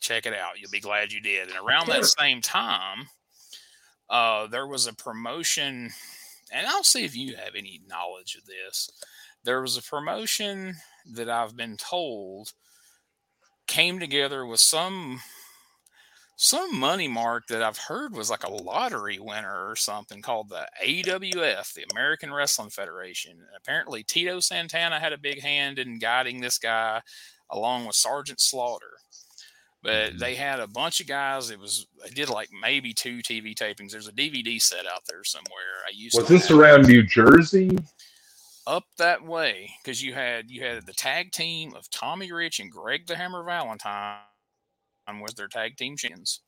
[0.00, 0.58] check it out.
[0.60, 1.48] You'll be glad you did.
[1.48, 3.08] And around that same time,
[4.08, 5.90] uh, there was a promotion,
[6.52, 8.88] and I'll see if you have any knowledge of this.
[9.44, 10.76] There was a promotion
[11.12, 12.52] that I've been told
[13.66, 15.20] came together with some
[16.38, 20.68] some money mark that I've heard was like a lottery winner or something called the
[20.84, 23.38] AWF, the American Wrestling Federation.
[23.56, 27.00] Apparently, Tito Santana had a big hand in guiding this guy
[27.50, 28.98] along with Sergeant Slaughter.
[29.82, 30.18] But Mhm.
[30.18, 31.50] they had a bunch of guys.
[31.50, 33.90] It was they did like maybe two TV tapings.
[33.90, 35.84] There's a DVD set out there somewhere.
[35.86, 37.70] I used to Was this have- around New Jersey?
[38.66, 42.72] up that way because you had you had the tag team of Tommy Rich and
[42.72, 44.18] Greg the Hammer Valentine
[45.20, 46.40] was their tag team champions.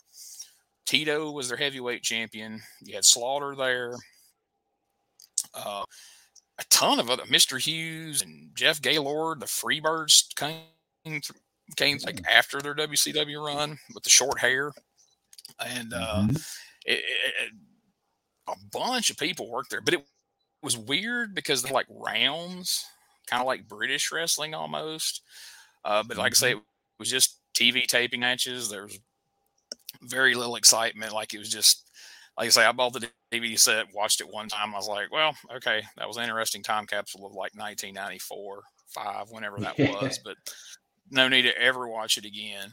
[0.85, 2.61] Tito was their heavyweight champion.
[2.83, 3.95] You had Slaughter there.
[5.55, 5.85] Uh,
[6.59, 7.61] a ton of other Mr.
[7.61, 11.21] Hughes and Jeff Gaylord, the Freebirds came
[11.77, 14.73] came like after their WCW run with the short hair,
[15.65, 16.37] and uh, Mhm.
[16.87, 17.53] it, it, it-
[18.49, 20.07] a bunch of people worked there, but it
[20.63, 22.85] was weird because they're like rounds,
[23.27, 25.23] kind of like British wrestling almost.
[25.85, 26.59] Uh, but like I say, it
[26.99, 28.71] was just TV taping matches.
[28.71, 28.99] There was
[30.03, 31.13] very little excitement.
[31.13, 31.91] Like it was just,
[32.39, 34.75] like I say, I bought the DVD set, watched it one time.
[34.75, 39.31] I was like, well, okay, that was an interesting time capsule of like 1994, five,
[39.31, 40.19] whenever that was.
[40.25, 40.37] But
[41.11, 42.73] no need to ever watch it again.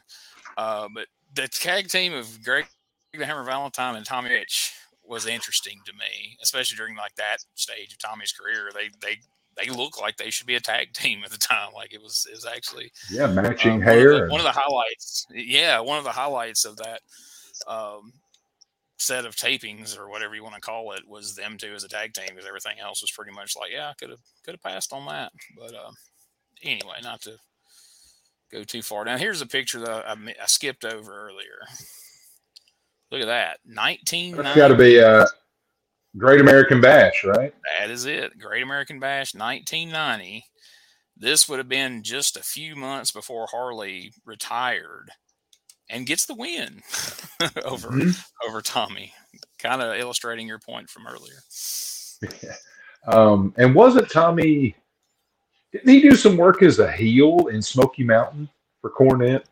[0.58, 2.66] Uh, but the tag team of Greg
[3.14, 4.74] the Hammer Valentine and Tommy Rich
[5.04, 8.70] was interesting to me, especially during like that stage of Tommy's career.
[8.74, 9.18] They they
[9.58, 11.70] they look like they should be a tag team at the time.
[11.74, 14.26] Like it was it was actually Yeah, uh, matching one of hair.
[14.26, 17.02] the- One of, the, highlights, yeah, one of the highlights of that
[17.68, 18.12] um,
[18.98, 21.90] set of tapings or whatever you want to call it was them two as a
[21.90, 24.64] tag team because everything else was pretty much like, yeah, I could have could have
[24.64, 25.32] passed on that.
[25.58, 25.92] But uh,
[26.64, 27.38] anyway, not to
[28.52, 29.20] go too far down.
[29.20, 31.60] Here's a picture that I, I skipped over earlier.
[33.12, 34.36] Look at that, nineteen.
[34.36, 35.26] That's got to be a
[36.18, 37.54] Great American Bash, right?
[37.80, 38.38] That is it.
[38.40, 40.44] Great American Bash 1990.
[41.18, 45.10] This would have been just a few months before Harley retired
[45.90, 46.82] and gets the win
[47.64, 48.26] over Mhm.
[48.48, 49.14] over Tommy.
[49.60, 51.42] Kind of illustrating your point from earlier.
[53.08, 54.76] Um, and wasn't Tommy?
[55.76, 58.48] Didn't he do some work as a heel in Smoky Mountain
[58.80, 59.44] for Cornette?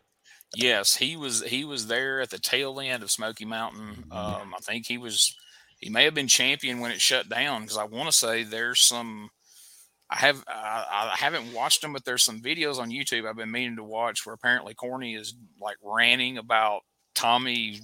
[0.56, 4.04] Yes, he was he was there at the tail end of Smoky Mountain.
[4.10, 5.36] Um, I think he was
[5.80, 8.86] he may have been champion when it shut down because I want to say there's
[8.86, 9.28] some
[10.08, 13.50] I have I, I haven't watched them, but there's some videos on YouTube I've been
[13.50, 17.80] meaning to watch where apparently Corny is like ranting about Tommy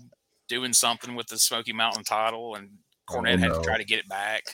[0.49, 2.71] doing something with the Smoky Mountain title, and
[3.07, 3.59] Cornette had no.
[3.59, 4.45] to try to get it back.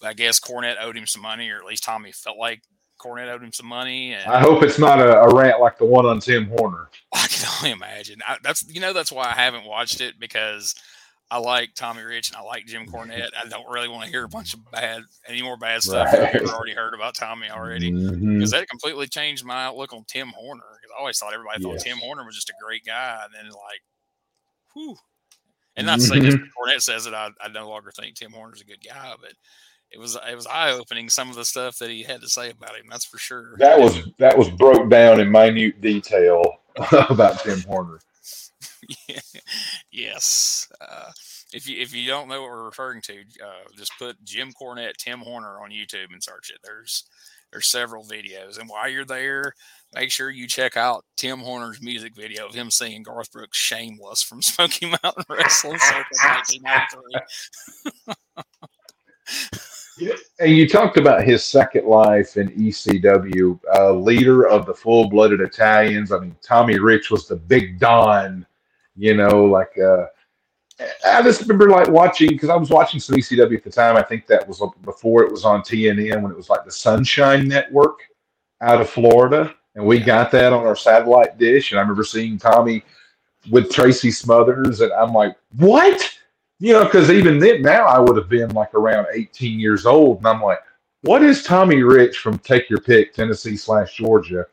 [0.00, 2.62] But I guess Cornette owed him some money, or at least Tommy felt like
[2.98, 4.12] Cornette owed him some money.
[4.12, 6.88] And I hope it's not a, a rant like the one on Tim Horner.
[7.12, 8.20] I can only imagine.
[8.26, 10.74] I, that's you know that's why I haven't watched it because
[11.30, 13.30] I like Tommy Rich and I like Jim Cornette.
[13.36, 16.48] I don't really want to hear a bunch of bad any more bad stuff I've
[16.48, 17.90] already heard about Tommy already.
[17.90, 18.34] Mm-hmm.
[18.34, 20.62] Because that completely changed my outlook on Tim Horner.
[20.80, 21.82] Because I always thought everybody thought Yes.
[21.82, 23.82] Tim Horner was just a great guy, and then like,
[24.74, 24.96] whew.
[25.76, 28.32] And not to say just because Cornette says it, I, I no longer think Tim
[28.32, 29.32] Horner's a good guy, but
[29.96, 32.50] it was it was eye opening some of the stuff that he had to say
[32.50, 32.84] about him.
[32.90, 33.56] That's for sure.
[33.56, 36.44] That was that was broke down in minute detail
[37.08, 37.98] about Tim Horner.
[39.08, 39.20] Yeah.
[39.90, 40.68] yes.
[40.82, 41.10] Uh,
[41.54, 44.98] if you if you don't know what we're referring to, uh, just put Jim Cornette,
[44.98, 46.58] Tim Horner on YouTube and search it.
[46.62, 47.04] There's
[47.50, 49.54] there's several videos, and while you're there,
[49.94, 54.22] make sure you check out Tim Horner's music video of him singing Garth Brooks' "Shameless"
[54.22, 56.18] from Smoky Mountain Wrestling Circuit
[56.60, 58.26] 1993.
[60.40, 65.40] And you talked about his second life in ECW, uh, leader of the full blooded
[65.40, 66.12] Italians.
[66.12, 68.44] I mean, Tommy Rich was the big Don,
[68.96, 70.06] you know, like, uh,
[71.06, 73.96] I just remember like watching because I was watching some ECW at the time.
[73.96, 77.48] I think that was before it was on TNN when it was like the Sunshine
[77.48, 78.00] Network
[78.60, 79.54] out of Florida.
[79.74, 81.72] and we got that on our satellite dish.
[81.72, 82.82] And I remember seeing Tommy
[83.50, 86.12] with Tracy Smothers, and I'm like, what?
[86.58, 90.18] You know, because even then, now I would have been like around 18 years old,
[90.18, 90.60] and I'm like,
[91.02, 94.46] what is Tommy Rich from Take Your Pick, Tennessee slash Georgia,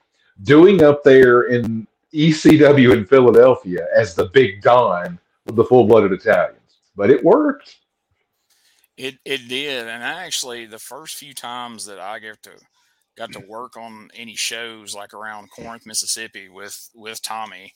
[0.43, 6.11] doing up there in ECW in Philadelphia as the Big Don with the full blooded
[6.11, 6.59] Italians?
[6.95, 7.77] But it worked.
[8.97, 12.51] It it did, and actually the first few times that I get to
[13.17, 17.73] got to work on any shows like around Corinth, Mississippi with with Tommy,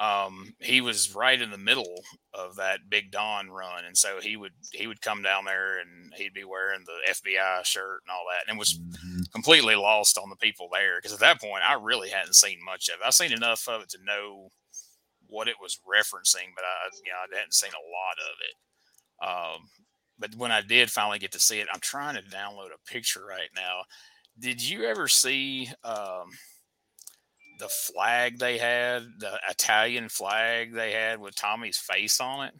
[0.00, 4.34] um, he was right in the middle of that Big Don run, and so he
[4.34, 8.24] would he would come down there and he'd be wearing the FBI shirt and all
[8.30, 9.20] that, and was mm-hmm.
[9.34, 12.88] completely lost on the people there because at that point I really hadn't seen much
[12.88, 13.06] of it.
[13.06, 14.48] I've seen enough of it to know
[15.26, 19.58] what it was referencing, but I you know I hadn't seen a lot of it.
[19.58, 19.68] Um,
[20.18, 23.24] but when I did finally get to see it, I'm trying to download a picture
[23.26, 23.82] right now.
[24.38, 25.68] Did you ever see?
[25.84, 26.30] Um,
[27.60, 32.54] the flag they had, the Italian flag they had with Tommy's face on it?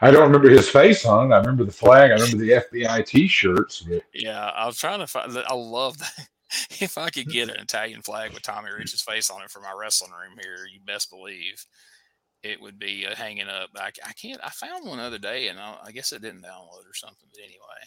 [0.00, 1.34] I don't remember his face on it.
[1.34, 2.12] I remember the flag.
[2.12, 3.80] I remember the FBI T-shirts.
[3.80, 4.04] But...
[4.14, 5.36] Yeah, I was trying to find.
[5.36, 6.28] I love that.
[6.80, 9.72] if I could get an Italian flag with Tommy Rich's face on it for my
[9.76, 11.64] wrestling room here, you best believe
[12.42, 13.70] it would be uh, hanging up.
[13.76, 14.40] I, I, can't.
[14.44, 17.28] I found one other day, and I, I guess it didn't download or something.
[17.32, 17.82] But anyway,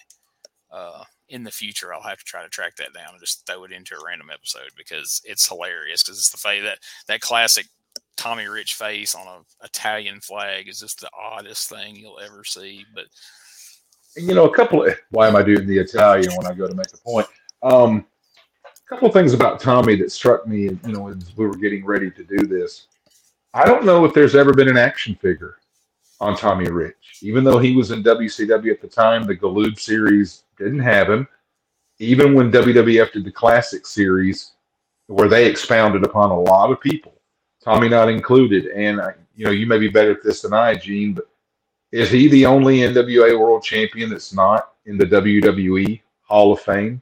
[0.71, 3.63] uh, in the future, I'll have to try to track that down and just throw
[3.63, 6.03] it into a random episode because it's hilarious.
[6.03, 7.67] Because it's the face that that classic
[8.15, 12.86] Tommy Rich face on an Italian flag is just the oddest thing you'll ever see.
[12.93, 13.05] But
[14.15, 16.75] you know, a couple of why am I doing the Italian when I go to
[16.75, 17.28] make a point?
[17.63, 18.05] Um,
[18.65, 21.86] a couple of things about Tommy that struck me, you know, as we were getting
[21.86, 22.88] ready to do this.
[23.53, 25.57] I don't know if there's ever been an action figure
[26.20, 29.24] on Tommy Rich, even though he was in WCW at the time.
[29.24, 31.28] The Galoob series didn't have him.
[31.99, 34.53] Even when WWF did the Classic series,
[35.07, 37.13] where they expounded upon a lot of people,
[37.63, 38.68] Tommy not included.
[38.68, 39.01] And
[39.36, 41.28] you know, you may be better at this than I, Gene, but
[41.91, 47.01] is he the only NWA World Champion that's not in the WWE Hall of Fame?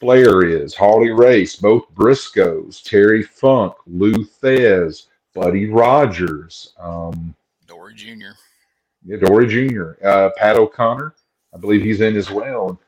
[0.00, 7.34] Flair is, Harley Race, both Briscoes, Terry Funk, Lou Thesz, Buddy Rogers, um,
[7.68, 8.32] Dory Jr.
[9.04, 11.14] Yeah, Dory Jr., uh, Pat O'Connor.
[11.54, 12.80] I believe he's in as well.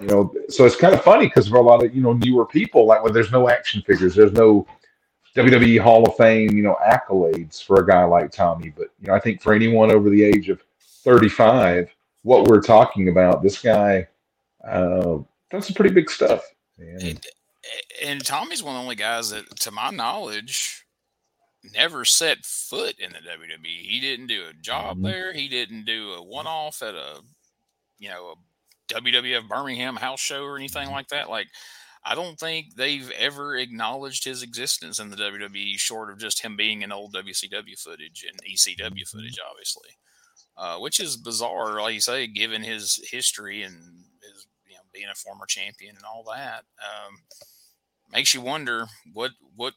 [0.00, 2.44] You know, so it's kind of funny because for a lot of you know newer
[2.44, 4.66] people, like when there's no action figures, there's no
[5.36, 8.70] WWE Hall of Fame, you know, accolades for a guy like Tommy.
[8.70, 13.08] But you know, I think for anyone over the age of 35, what we're talking
[13.08, 14.08] about, this guy
[14.66, 15.18] uh,
[15.50, 16.44] done some pretty big stuff.
[16.78, 17.24] And,
[18.04, 20.83] and Tommy's one of the only guys that, to my knowledge,
[21.72, 23.80] never set foot in the WWE.
[23.80, 25.06] He didn't do a job mm-hmm.
[25.06, 25.32] there.
[25.32, 27.20] He didn't do a one off at a
[27.98, 31.30] you know, a WWF Birmingham house show or anything like that.
[31.30, 31.48] Like,
[32.04, 36.56] I don't think they've ever acknowledged his existence in the WWE, short of just him
[36.56, 39.16] being in old WCW footage and ECW mm-hmm.
[39.16, 39.90] footage, obviously,
[40.56, 45.08] uh, which is bizarre, like you say, given his history and his you know being
[45.10, 46.64] a former champion and all that.
[46.78, 47.16] Um,
[48.12, 49.72] makes you wonder what what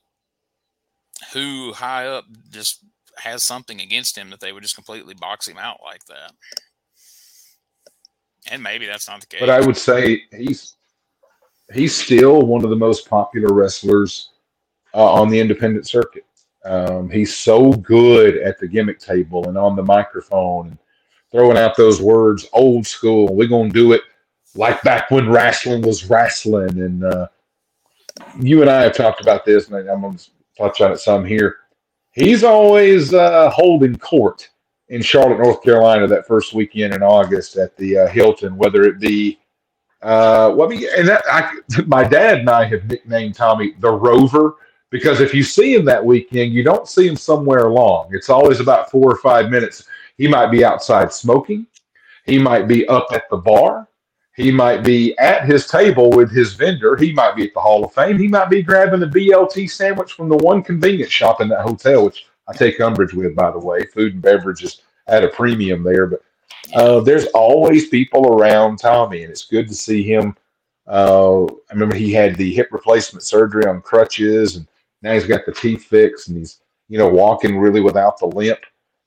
[1.34, 2.84] who high up just
[3.18, 6.32] has something against him that they would just completely box him out like that.
[8.49, 9.39] And maybe that's not the case.
[9.39, 10.76] But I would say he's
[11.74, 14.30] he's still one of the most popular wrestlers
[14.93, 16.26] uh, on the independent circuit.
[16.63, 20.78] Um, he's so good at the gimmick table and on the microphone and
[21.32, 23.34] throwing out those words, old school.
[23.36, 24.01] We're gonna do it
[24.55, 26.80] like back when wrestling was wrestling.
[26.80, 27.28] And uh,
[28.39, 30.18] you and I have talked about this, and I'm gonna
[30.58, 31.58] touch on it some here.
[32.12, 34.49] He's always uh, holding court
[34.89, 38.99] in Charlotte, North Carolina, that first weekend in August at the uh, Hilton, whether it
[38.99, 39.39] be
[40.01, 41.51] uh, well, I mean, and that I,
[41.88, 44.55] my dad and I have nicknamed Tommy the Rover
[44.89, 48.10] because if you see him that weekend, you don't see him somewhere long.
[48.12, 49.86] It's always about four or five minutes.
[50.18, 51.68] He might be outside smoking.
[52.26, 53.88] He might be up at the bar.
[54.38, 56.95] He might be at his table with his vendor.
[56.95, 58.19] He might be at the Hall of Fame.
[58.19, 62.05] He might be grabbing the BLT sandwich from the one convenience shop in that hotel,
[62.05, 63.85] which I take umbrage with, by the way.
[63.88, 66.21] Food and beverages at a premium there, but
[66.75, 70.35] uh, there's always people around Tommy, and it's good to see him.
[70.85, 74.67] Uh, I remember he had the hip replacement surgery on crutches, and
[75.01, 76.59] now he's got the teeth fixed, and he's
[76.89, 78.59] you know walking really without the limp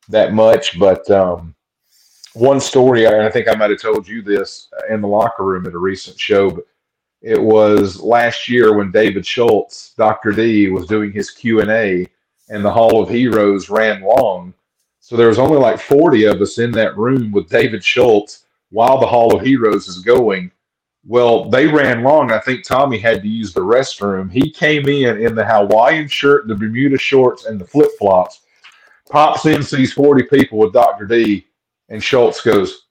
[0.09, 0.77] that much.
[0.77, 1.55] But um,
[2.35, 5.67] one story, and I think I might have told you this in the locker room
[5.67, 6.65] at a recent show, but
[7.23, 10.33] it was last year when David Schultz, Dr.
[10.33, 12.07] D, was doing his Q and A
[12.49, 14.55] and the Hall of Heroes ran long.
[15.01, 18.99] So there was only like 40 of us in that room with David Schultz while
[18.99, 20.51] the Hall of Heroes is going.
[21.07, 22.31] Well, they ran long.
[22.31, 24.31] I think Tommy had to use the restroom.
[24.31, 28.41] He came in in the Hawaiian shirt, the Bermuda shorts, and the flip flops.
[29.09, 31.07] Pops in, sees 40 people with Dr.
[31.07, 31.47] D,
[31.91, 32.87] and Schultz goes,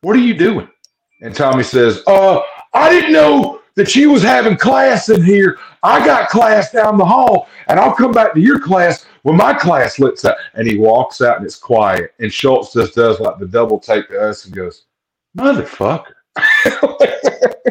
[0.00, 0.68] What are you doing?
[1.20, 2.40] And Tommy says, Uh,
[2.72, 5.58] I didn't know that you was having class in here.
[5.82, 9.52] I got class down the hall, and I'll come back to your class when my
[9.52, 10.36] class lets out.
[10.54, 12.12] And he walks out and it's quiet.
[12.20, 14.86] And Schultz just does like the double take to us and goes,
[15.36, 16.12] Motherfucker.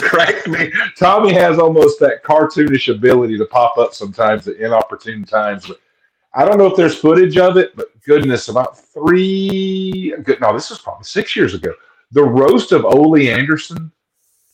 [0.00, 0.72] Cracked me.
[0.98, 5.66] Tommy has almost that cartoonish ability to pop up sometimes at inopportune times.
[5.66, 5.80] But
[6.34, 10.70] I don't know if there's footage of it, but goodness, about three, good, no, this
[10.70, 11.72] was probably six years ago.
[12.12, 13.92] The roast of Ole Anderson.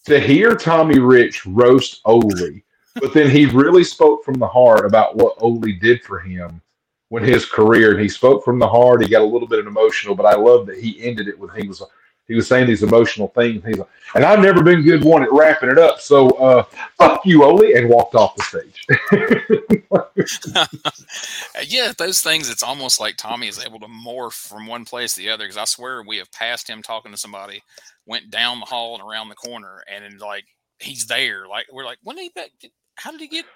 [0.07, 2.61] To hear Tommy Rich roast Ole,
[2.97, 6.61] but then he really spoke from the heart about what Ole did for him
[7.09, 9.03] when his career, and he spoke from the heart.
[9.03, 11.67] He got a little bit emotional, but I love that he ended it with he
[11.67, 11.83] was
[12.29, 13.65] he was saying these emotional things.
[13.65, 16.01] He's like, and I've never been good one at wrapping it up.
[16.01, 16.65] So uh,
[16.99, 18.87] fuck you, Ole, and walked off the stage.
[21.67, 22.51] yeah, those things.
[22.51, 25.45] It's almost like Tommy is able to morph from one place to the other.
[25.45, 27.63] Because I swear we have passed him talking to somebody,
[28.07, 30.45] went down the hall and around the corner, and then, like
[30.79, 31.49] he's there.
[31.49, 32.71] Like we're like, when did he?
[32.97, 33.47] How did he get?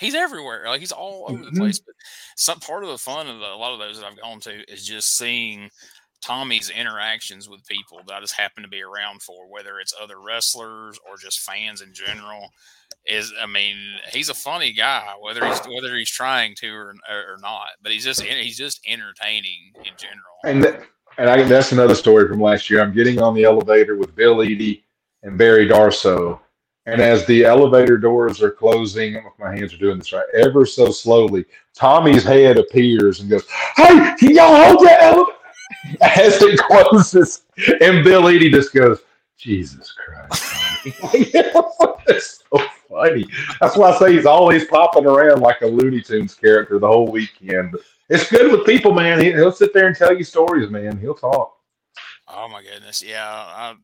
[0.00, 0.64] He's everywhere.
[0.66, 1.46] Like he's all over Mhm.
[1.46, 1.78] the place.
[1.78, 1.94] But
[2.36, 4.72] some part of the fun of the, a lot of those that I've gone to
[4.72, 5.70] is just seeing
[6.24, 10.20] Tommy's interactions with people that I just happen to be around for, whether it's other
[10.20, 12.50] wrestlers or just fans in general.
[13.06, 13.76] Is I mean,
[14.10, 17.68] he's a funny guy, whether he's whether he's trying to or, or not.
[17.82, 20.38] But he's just he's just entertaining in general.
[20.44, 22.82] And th- and I, that's another story from last year.
[22.82, 24.84] I'm getting on the elevator with Bill Eadie
[25.22, 26.40] and Barry Darsow.
[26.86, 30.90] And as the elevator doors are closing, my hands are doing this right, ever so
[30.90, 31.44] slowly,
[31.74, 33.46] Tommy's head appears and goes,
[33.76, 35.33] Hey, can y'all hold that elevator?
[36.00, 37.42] As it closes,
[37.80, 39.00] and Bill Eadie just goes,
[39.38, 40.42] Jesus Christ.
[41.00, 41.30] Tommy."
[42.06, 43.26] That's so funny.
[43.60, 47.10] That's why I say he's always popping around like a Looney Tunes character the whole
[47.10, 47.74] weekend.
[48.08, 49.20] It's good with people, man.
[49.20, 50.98] He, he'll sit there and tell you stories, man.
[50.98, 51.56] He'll talk.
[52.28, 53.26] Oh my goodness, yeah.
[53.26, 53.74] I,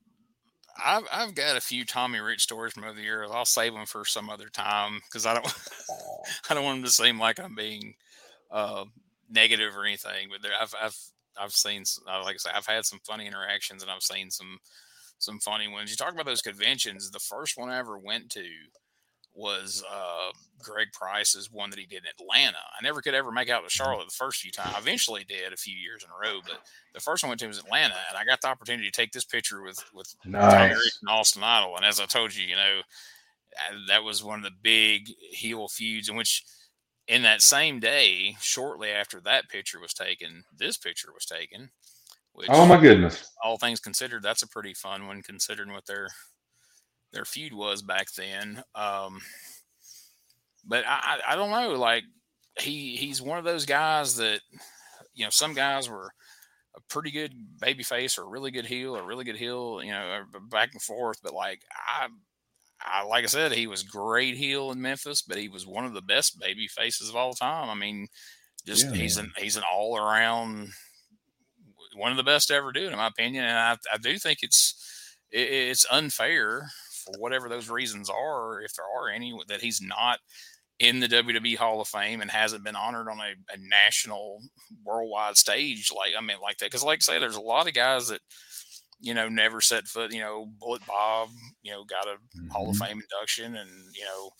[0.84, 3.30] I've I've got a few Tommy Rich stories from over the years.
[3.32, 5.46] I'll save them for some other time because I don't
[6.50, 7.94] I don't want them to seem like I'm being
[8.50, 8.84] uh,
[9.30, 10.28] negative or anything.
[10.30, 10.96] But I've I've
[11.38, 14.58] I've seen uh, like I say I've had some funny interactions and I've seen some
[15.18, 15.90] some funny ones.
[15.90, 17.10] You talk about those conventions.
[17.10, 18.44] The first one I ever went to
[19.32, 22.58] was uh, Greg Price's one that he did in Atlanta.
[22.58, 24.74] I never could ever make out to Charlotte the first few times.
[24.74, 26.60] I eventually did a few years in a row, but
[26.94, 29.12] the first one I went to was Atlanta, and I got the opportunity to take
[29.12, 30.76] this picture with with Nice.
[30.76, 31.76] Rich and Austin Idol.
[31.76, 35.68] And as I told you, you know, uh, that was one of the big heel
[35.68, 36.44] feuds in which
[37.10, 41.68] in that same day, shortly after that picture was taken, this picture was taken.
[42.32, 43.32] Which, Oh my goodness.
[43.42, 46.06] all things considered, that's a pretty fun one considering what their
[47.12, 48.62] their feud was back then.
[48.76, 49.20] Um,
[50.64, 52.04] but I, I don't know, like
[52.60, 54.40] he he's one of those guys that
[55.12, 56.12] you know some guys were
[56.76, 59.80] a pretty good baby face or a really good heel or a really good heel,
[59.82, 61.18] you know, back and forth.
[61.24, 62.06] But like I,
[62.82, 65.92] I like I said, he was great heel in Memphis, but he was one of
[65.92, 67.68] the best baby faces of all time.
[67.68, 68.08] I mean,
[68.66, 70.70] just Yeah, he's an he's an all around
[71.94, 73.44] one of the best to ever do in my opinion.
[73.44, 76.70] And I, I do think it's it, it's unfair
[77.04, 80.18] for whatever those reasons are, if there are any, that he's not
[80.78, 84.40] in the WWE Hall of Fame and hasn't been honored on a, a national,
[84.84, 85.90] worldwide stage.
[85.94, 88.20] Like I mean, like that, because like I say, there's a lot of guys that
[89.00, 90.12] you know never set foot.
[90.12, 91.30] You know, Bullet Bob,
[91.62, 92.16] you know, got a
[92.52, 92.78] Hall of Mhm.
[92.78, 94.30] Fame induction, and you know,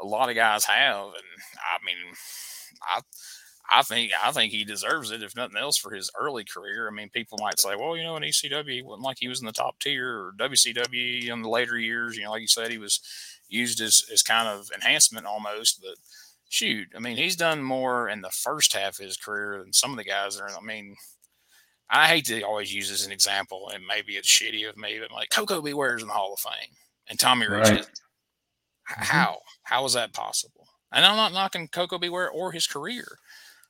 [0.00, 1.06] a lot of guys have.
[1.06, 1.24] And
[1.56, 2.14] I mean,
[2.82, 3.00] I
[3.70, 6.88] I think I think he deserves it, if nothing else, for his early career.
[6.88, 9.40] I mean, people might say, well, you know, in ECW, he wasn't like he was
[9.40, 12.16] in the top tier, or WCW in the later years.
[12.16, 13.00] You know, like you said, he was
[13.48, 15.80] used as as kind of enhancement almost.
[15.82, 15.96] But
[16.48, 19.90] shoot, I mean, he's done more in the first half of his career than some
[19.90, 20.56] of the guys that are.
[20.56, 20.96] I mean.
[21.90, 24.98] I hate to always use this as an example, and maybe it's shitty of me,
[25.00, 25.72] but like Koko B.
[25.74, 26.70] Ware's in the Hall of Fame,
[27.08, 27.80] and Tommy Rich Right.
[27.80, 28.00] isn't.
[28.90, 29.02] H- mm-hmm.
[29.04, 29.40] How?
[29.64, 30.66] How is that possible?
[30.92, 32.08] And I'm not knocking Koko B.
[32.08, 33.06] Ware or his career,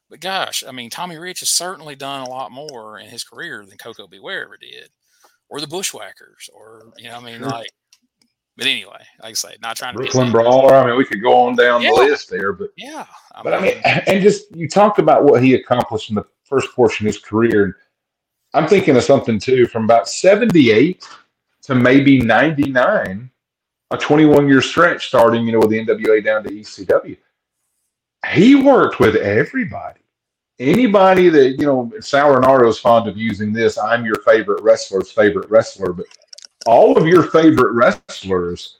[0.08, 3.64] but gosh, I mean, Tommy Rich has certainly done a lot more in his career
[3.66, 4.18] than Koko B.
[4.18, 4.88] Ware ever did,
[5.48, 7.48] or the Bushwhackers, or you know, I mean, Sure.
[7.48, 7.70] like.
[8.58, 10.32] But anyway, like I say, not trying to Brooklyn.
[10.32, 10.74] Brawler.
[10.74, 11.90] I mean, we could go on down Yeah.
[11.90, 15.42] the list there, but Yeah, I But I mean, and just you talked about what
[15.42, 17.76] he accomplished in the first portion of his career.
[18.56, 21.06] I'm thinking of something too from about 78
[21.64, 23.30] to maybe 99,
[23.90, 27.18] a 21 year stretch starting, you know, with the NWA down to ECW.
[28.32, 30.00] He worked with everybody.
[30.58, 35.12] Anybody that, you know, Sal Rinauro is fond of using this, I'm your favorite wrestler's
[35.12, 36.06] favorite wrestler, but
[36.64, 38.78] all of your favorite wrestlers,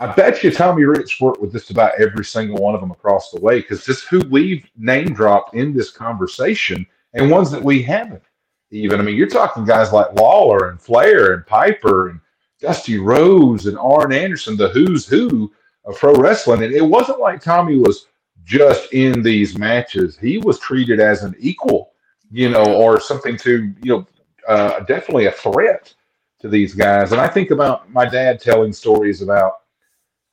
[0.00, 3.30] I bet you Tommy Rich worked with just about every single one of them across
[3.30, 6.84] the way because just who we've name dropped in this conversation
[7.14, 8.24] and ones that we haven't
[8.72, 8.98] even.
[8.98, 12.20] I mean, you're talking guys like Lawler and Flair and Piper and
[12.60, 15.52] Dusty Rhodes and Arn Anderson, the who's who
[15.84, 16.62] of pro wrestling.
[16.62, 18.06] And it wasn't like Tommy was
[18.44, 20.18] just in these matches.
[20.18, 21.92] He was treated as an equal,
[22.30, 24.06] you know, or something to, you know,
[24.48, 25.94] uh, definitely a threat
[26.40, 27.12] to these guys.
[27.12, 29.58] And I think about my dad telling stories about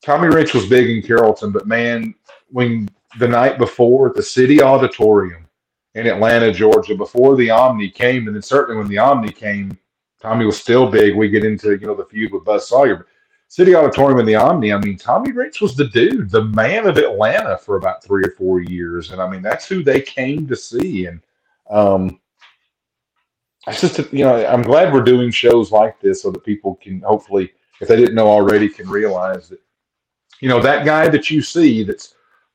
[0.01, 2.15] Tommy Rich was big in Carrollton, but man,
[2.49, 2.89] when
[3.19, 5.48] the night before at the city auditorium
[5.95, 9.77] in Atlanta, Georgia, before the Omni came, and then certainly when the Omni came,
[10.21, 11.15] Tommy was still big.
[11.15, 13.07] We get into you know the feud with Buzz Sawyer.
[13.47, 14.71] City Auditorium and the Omni.
[14.71, 18.35] I mean, Tommy Rich was the dude, the man of Atlanta for about three or
[18.37, 21.07] four years, and I mean that's who they came to see.
[21.07, 21.21] And
[21.69, 22.19] um,
[23.65, 27.01] it's just you know I'm glad we're doing shows like this so that people can
[27.01, 27.51] hopefully,
[27.81, 29.61] if they didn't know already, can realize that
[30.41, 32.13] you know that guy that you see that's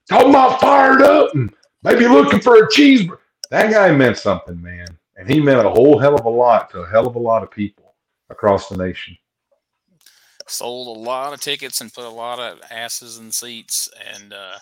[0.08, 1.52] talking about fired up and
[1.82, 3.18] maybe looking for a cheeseburger.
[3.54, 4.86] That guy meant something, man,
[5.16, 7.44] and he meant a whole hell of a lot to a hell of a lot
[7.44, 7.94] of people
[8.28, 9.16] across the nation
[10.46, 14.58] sold a lot of tickets and put a lot of asses in seats and uh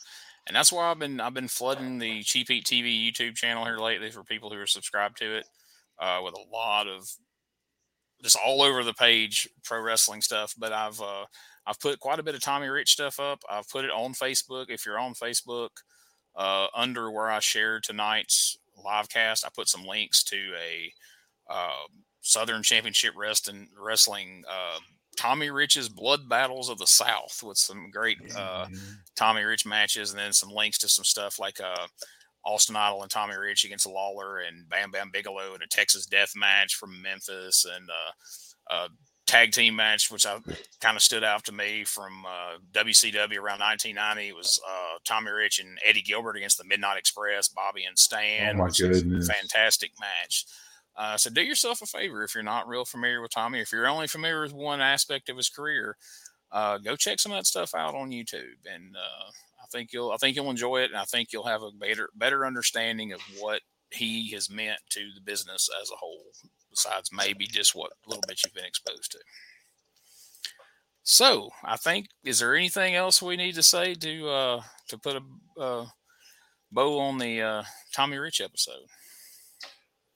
[0.46, 3.78] and that's why I've been I've been flooding the Cheap Heat TV YouTube channel here
[3.78, 5.46] lately for people who are subscribed to it
[6.00, 7.08] uh, with a lot of
[8.22, 10.52] just all over the page pro wrestling stuff.
[10.58, 11.26] But I've uh,
[11.64, 13.38] I've put quite a bit of Tommy Rich stuff up.
[13.48, 14.66] I've put it on Facebook.
[14.68, 15.70] If you're on Facebook,
[16.34, 20.92] uh, under where I share tonight's live cast, I put some links to a
[21.52, 21.86] uh,
[22.20, 24.78] Southern Championship Wrestling Wrestling uh,
[25.16, 28.92] Tommy Rich's Blood Battles of the South with some great uh, mm-hmm.
[29.16, 31.86] Tommy Rich matches, and then some links to some stuff like uh,
[32.44, 36.32] Austin Idol and Tommy Rich against Lawler and Bam Bam Bigelow and a Texas Death
[36.34, 38.88] match from Memphis and uh, a
[39.32, 40.38] tag team match, which I
[40.80, 42.24] kind of stood out to me from
[42.72, 44.28] WCW uh, around 1990.
[44.28, 48.56] It was uh, Tommy Rich and Eddie Gilbert against the Midnight Express, Bobby and Stan.
[48.56, 49.28] Oh my goodness!
[49.28, 50.44] fantastic match.
[50.94, 53.86] Uh, so do yourself a favor if you're not real familiar with Tommy, if you're
[53.86, 55.96] only familiar with one aspect of his career,
[56.50, 59.30] uh, go check some of that stuff out on YouTube, and uh,
[59.62, 62.10] I think you'll I think you'll enjoy it, and I think you'll have a better
[62.14, 66.24] better understanding of what he has meant to the business as a whole,
[66.72, 69.18] besides maybe just what little bit you've been exposed to.
[71.04, 75.16] So I think is there anything else we need to say to uh, to put
[75.16, 75.86] a uh,
[76.70, 77.62] bow on the uh,
[77.94, 78.86] Tommy Rich episode?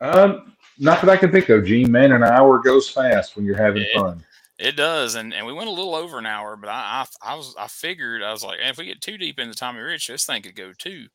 [0.00, 1.90] Um, not that I can think of, Gene.
[1.90, 4.24] Man, an hour goes fast when you're having it, fun.
[4.58, 7.34] It does, and, and we went a little over an hour, but I, I, I
[7.34, 10.24] was I figured I was like, if we get too deep into Tommy Rich, this
[10.24, 11.06] thing could go too.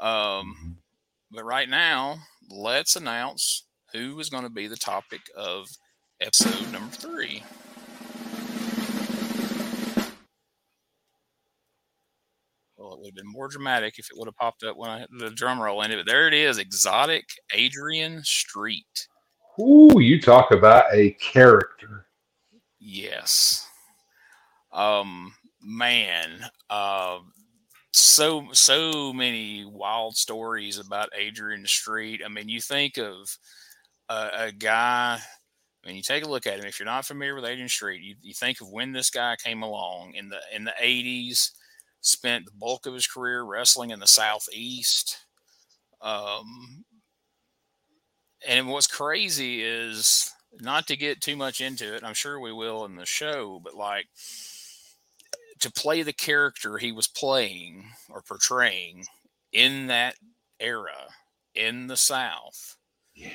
[0.00, 0.70] Um, mm-hmm.
[1.30, 2.18] but right now,
[2.48, 5.68] let's announce who is going to be the topic of
[6.20, 7.42] episode number three.
[12.76, 15.06] Well, it would have been more dramatic if it would have popped up when I
[15.18, 15.96] the drum roll in it.
[15.96, 17.24] But there it is, exotic
[17.54, 19.06] Adrian Street.
[19.60, 22.06] Ooh, you talk about a character.
[22.80, 23.68] Yes.
[24.72, 27.18] Um, man, uh,
[27.92, 32.22] so so many wild stories about Adrian Street.
[32.24, 33.36] I mean, you think of
[34.08, 35.18] a, a guy.
[35.84, 36.66] I mean, you take a look at him.
[36.66, 39.62] If you're not familiar with Adrian Street, you, you think of when this guy came
[39.62, 41.50] along in the in the 80s
[42.02, 45.18] spent the bulk of his career wrestling in the southeast.
[46.00, 46.84] Um,
[48.46, 50.30] and what's crazy is
[50.60, 52.02] not to get too much into it.
[52.04, 54.06] I'm sure we will in the show, but like
[55.60, 59.06] to play the character he was playing or portraying
[59.52, 60.16] in that
[60.58, 61.08] era
[61.54, 62.76] in the South,
[63.14, 63.32] yes.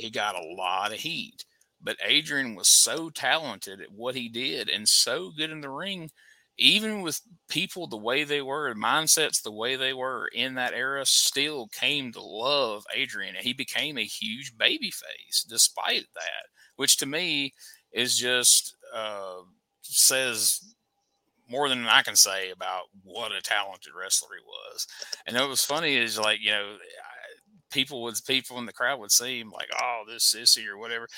[0.00, 1.44] He got a lot of heat.
[1.82, 6.10] But Adrian was so talented at what he did and so good in the ring
[6.60, 11.04] even with people the way they were, mindsets the way they were in that era,
[11.06, 16.98] still came to love Adrian, and he became a huge baby face despite that, which
[16.98, 17.54] to me
[17.92, 19.36] is just uh,
[19.82, 20.74] says
[21.48, 24.86] more than I can say about what a talented wrestler he was.
[25.26, 26.76] And what was funny is like you know
[27.70, 31.08] people would people in the crowd would see him like, oh, this sissy or whatever.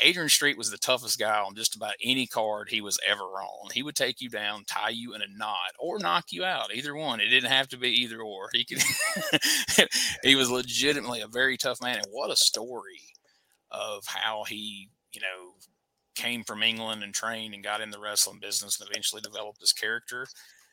[0.00, 3.70] Adrian Street was the toughest guy on just about any card he was ever on.
[3.72, 6.74] He would take you down, tie you in a knot, or knock you out.
[6.74, 7.20] Either one.
[7.20, 8.48] It didn't have to be either or.
[8.52, 8.82] He could.
[10.22, 13.00] he was legitimately a very tough man, and what a story
[13.70, 15.52] of how he, you know,
[16.14, 19.72] came from England and trained and got in the wrestling business and eventually developed his
[19.72, 20.26] character.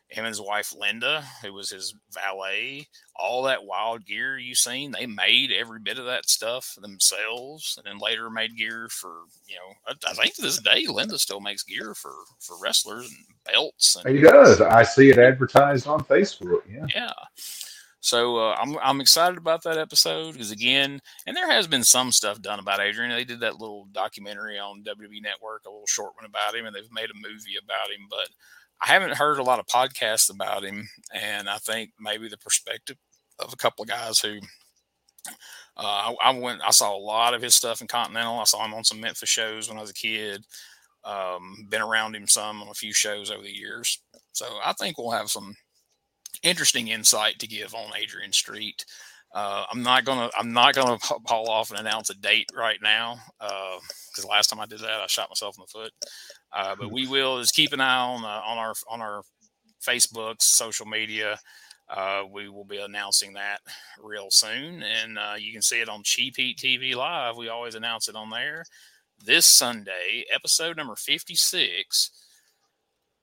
[0.10, 4.92] Him and his wife Linda, who was his valet, all that wild gear you seen,
[4.92, 9.56] they made every bit of that stuff themselves, and then later made gear for you
[9.56, 9.74] know.
[9.88, 13.98] I, I think to this day, Linda still makes gear for for wrestlers and belts.
[14.04, 14.62] And, he does.
[14.62, 16.62] I see it advertised on Facebook.
[16.68, 16.86] Yeah.
[16.94, 17.14] Yeah.
[18.02, 22.12] So uh, I'm I'm excited about that episode because again, and there has been some
[22.12, 23.12] stuff done about Adrian.
[23.12, 26.76] They did that little documentary on WWE Network, a little short one about him, and
[26.76, 28.08] they've made a movie about him.
[28.10, 28.30] But
[28.82, 32.98] I haven't heard a lot of podcasts about him, and I think maybe the perspective
[33.40, 34.40] of a couple of guys who
[35.78, 38.40] uh, I, I, went, I saw a lot of his stuff in Continental.
[38.40, 40.46] I saw him on some Memphis shows when I was a kid.
[41.04, 44.02] Um, been around him some on a few shows over the years,
[44.34, 45.56] so I think we'll have some
[46.44, 48.86] interesting insight to give on Adrian Street.
[49.32, 53.20] Uh, I'm not gonna I'm not gonna haul off and announce a date right now
[53.40, 55.92] because uh, last time I did that I shot myself in the foot.
[56.52, 59.22] Uh, but we will just keep an eye on uh, on our on our
[59.88, 61.40] Facebooks, social media.
[61.90, 63.60] Uh, we will be announcing that
[64.02, 67.36] real soon, and uh, you can see it on Cheap Heat TV Live.
[67.36, 68.64] We always announce it on there.
[69.24, 72.12] This Sunday, episode number fifty six.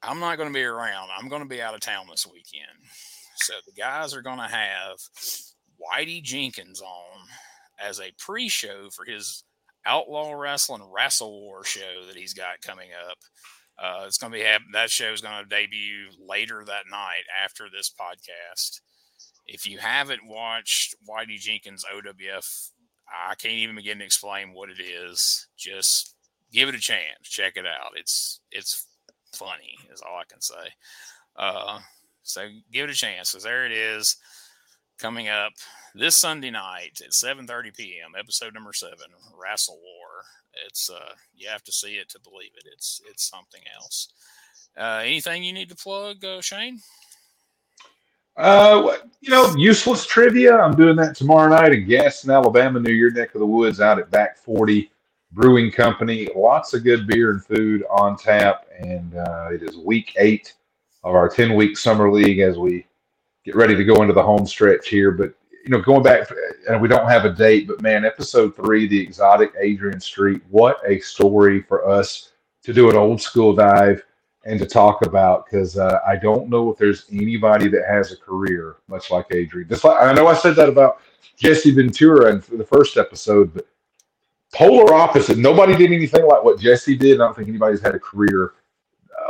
[0.03, 1.09] I'm not going to be around.
[1.16, 2.78] I'm going to be out of town this weekend.
[3.39, 4.99] So the guys are going to have
[5.81, 7.28] Whitey Jenkins on
[7.78, 9.44] as a pre-show for his
[9.85, 13.19] Outlaw Wrestling Wrestle War show that he's got coming up.
[13.78, 17.66] Uh, it's going to be that show is going to debut later that night after
[17.70, 18.81] this podcast.
[19.47, 22.70] If you haven't watched Whitey Jenkins OWF,
[23.09, 25.47] I can't even begin to explain what it is.
[25.57, 26.15] Just
[26.53, 27.23] give it a chance.
[27.23, 27.93] Check it out.
[27.94, 28.86] It's it's
[29.35, 30.73] funny is all I can say.
[31.36, 31.81] Uh,
[32.23, 33.31] so give it a chance.
[33.31, 34.16] So there it is
[34.98, 35.52] coming up
[35.94, 38.12] this Sunday night at 7:30 p.m.
[38.18, 40.24] Episode number seven, Wrestle War.
[40.66, 42.68] It's uh, you have to see it to believe it.
[42.73, 44.09] It's it's something else.
[44.77, 46.81] Uh, anything you need to plug, uh, Shane?
[48.36, 50.59] Uh, you know, useless trivia.
[50.59, 53.98] I'm doing that tomorrow night in Gadsden, Alabama, near your neck of the woods, out
[53.98, 54.90] at Back 40
[55.32, 56.28] Brewing Company.
[56.36, 60.52] Lots of good beer and food on tap, and uh, it is week eight
[61.02, 62.85] of our 10 week summer league as we
[63.47, 65.12] get ready to go into the home stretch here.
[65.12, 65.32] But
[65.64, 66.28] you know, going back,
[66.68, 70.81] and we don't have a date, but man, episode three, the exotic Adrian Street, what
[70.86, 72.32] a story for us
[72.64, 74.05] to do an old school dive
[74.44, 78.16] and to talk about because uh, I don't know if there's anybody that has a
[78.16, 79.68] career much like Adrian.
[79.68, 81.01] Just like I know I said that about
[81.36, 83.66] Jesse Ventura in the first episode, but
[84.52, 85.39] polar opposite.
[85.39, 87.20] Nobody did anything like what Jesse did.
[87.20, 88.55] I don't think anybody's had a career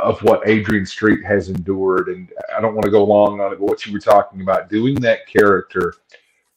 [0.01, 2.09] of what Adrian Street has endured.
[2.09, 4.69] And I don't want to go long on it, but what you were talking about,
[4.69, 5.93] doing that character,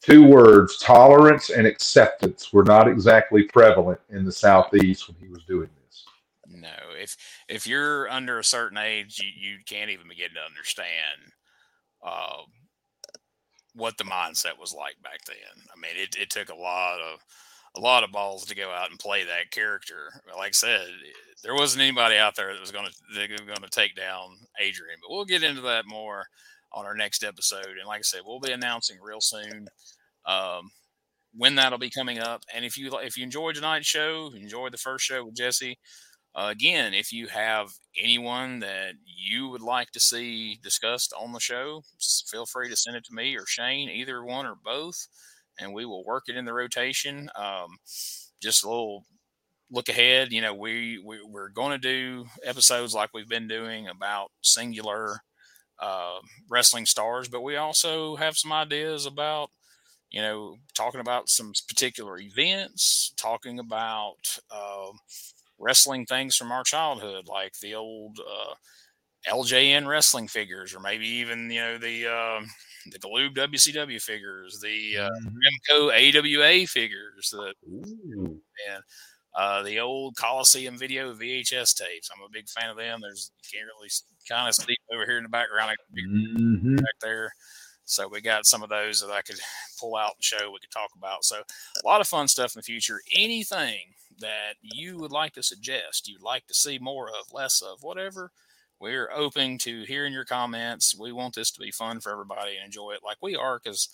[0.01, 5.43] two words, tolerance and acceptance, were not exactly prevalent in the Southeast when he was
[5.43, 6.05] doing this.
[6.47, 6.69] No,
[6.99, 11.31] if if you're under a certain age, you, you can't even begin to understand
[12.03, 12.43] uh,
[13.73, 15.37] what the mindset was like back then.
[15.73, 17.19] I mean, it, it took a lot of
[17.75, 20.21] a lot of balls to go out and play that character.
[20.37, 20.87] Like I said,
[21.43, 24.99] there wasn't anybody out there that was going to going to take down Adrian.
[25.01, 26.25] But we'll get into that more
[26.73, 27.77] on our next episode.
[27.77, 29.67] And like I said, we'll be announcing real soon
[30.25, 30.71] um,
[31.35, 32.43] when that'll be coming up.
[32.53, 35.77] And if you if you enjoyed tonight's show, enjoyed the first show with Jesse.
[36.33, 41.41] Uh, again, if you have anyone that you would like to see discussed on the
[41.41, 41.83] show,
[42.25, 45.07] feel free to send it to me or Shane, either one or both
[45.59, 47.29] and we will work it in the rotation.
[47.35, 47.77] Um,
[48.41, 49.05] just a little
[49.71, 50.31] look ahead.
[50.31, 55.21] You know, we, we we're going to do episodes like we've been doing about singular
[55.79, 56.19] uh,
[56.49, 59.49] wrestling stars, but we also have some ideas about
[60.11, 64.91] you know talking about some particular events, talking about uh,
[65.59, 68.53] wrestling things from our childhood, like the old uh,
[69.27, 72.41] LJN wrestling figures, or maybe even you know the uh,
[72.87, 75.77] the Galoob WCW figures, the uh, mm-hmm.
[75.77, 78.41] Remco AWA figures, the Ooh.
[78.69, 78.83] and
[79.35, 82.09] uh, the old Coliseum video VHS tapes.
[82.13, 82.99] I'm a big fan of them.
[83.01, 83.89] There's you can't really
[84.27, 86.75] kind of see over here in the background mm-hmm.
[86.75, 87.31] back there.
[87.85, 89.39] So we got some of those that I could
[89.79, 90.51] pull out and show.
[90.51, 91.23] We could talk about.
[91.23, 93.01] So a lot of fun stuff in the future.
[93.15, 93.79] Anything
[94.19, 98.31] that you would like to suggest, you'd like to see more of, less of, whatever
[98.81, 100.97] we're open to hearing your comments.
[100.97, 103.87] We want this to be fun for everybody and enjoy it like we are because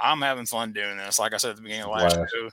[0.00, 1.18] I'm having fun doing this.
[1.18, 2.26] Like I said at the beginning of the last wow.
[2.32, 2.50] show,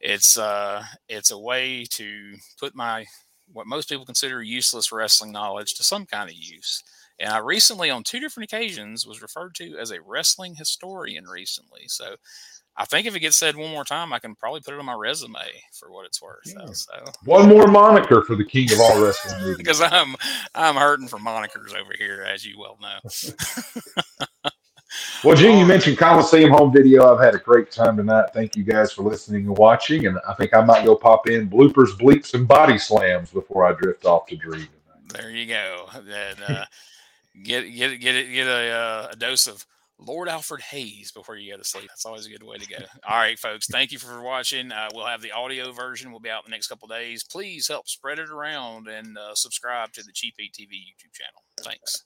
[0.00, 3.06] it's uh it's a way to put my
[3.52, 6.82] what most people consider useless wrestling knowledge to some kind of use.
[7.18, 11.82] And I recently, on two different occasions, was referred to as a wrestling historian recently.
[11.86, 12.16] So
[12.76, 14.86] I think if it gets said one more time, I can probably put it on
[14.86, 15.38] my resume
[15.72, 16.40] for what it's worth.
[16.46, 16.72] Yeah.
[16.72, 16.92] So
[17.24, 20.16] one more moniker for the king of all wrestling because I'm
[20.54, 22.98] I'm hurting for monikers over here, as you well know.
[25.24, 27.14] well, Gene, you mentioned Coliseum home video.
[27.14, 28.30] I've had a great time tonight.
[28.34, 30.06] Thank you guys for listening and watching.
[30.06, 33.72] And I think I might go pop in bloopers, bleeps, and body slams before I
[33.74, 34.66] drift off to dream.
[35.12, 35.86] There you go.
[35.94, 36.64] And, uh,
[37.42, 39.64] get get get it get a, uh, a dose of
[39.98, 41.88] Lord Alfred Hayes before you go to sleep.
[41.88, 42.76] That's always a good way to go.
[43.08, 43.66] All right, folks.
[43.66, 44.72] Thank you for watching.
[44.72, 46.10] Uh, we'll have the audio version.
[46.10, 47.24] We'll be out in the next couple days.
[47.24, 51.44] Please help spread it around and uh, subscribe to the Cheap Heat TV YouTube channel.
[51.62, 52.04] Thanks.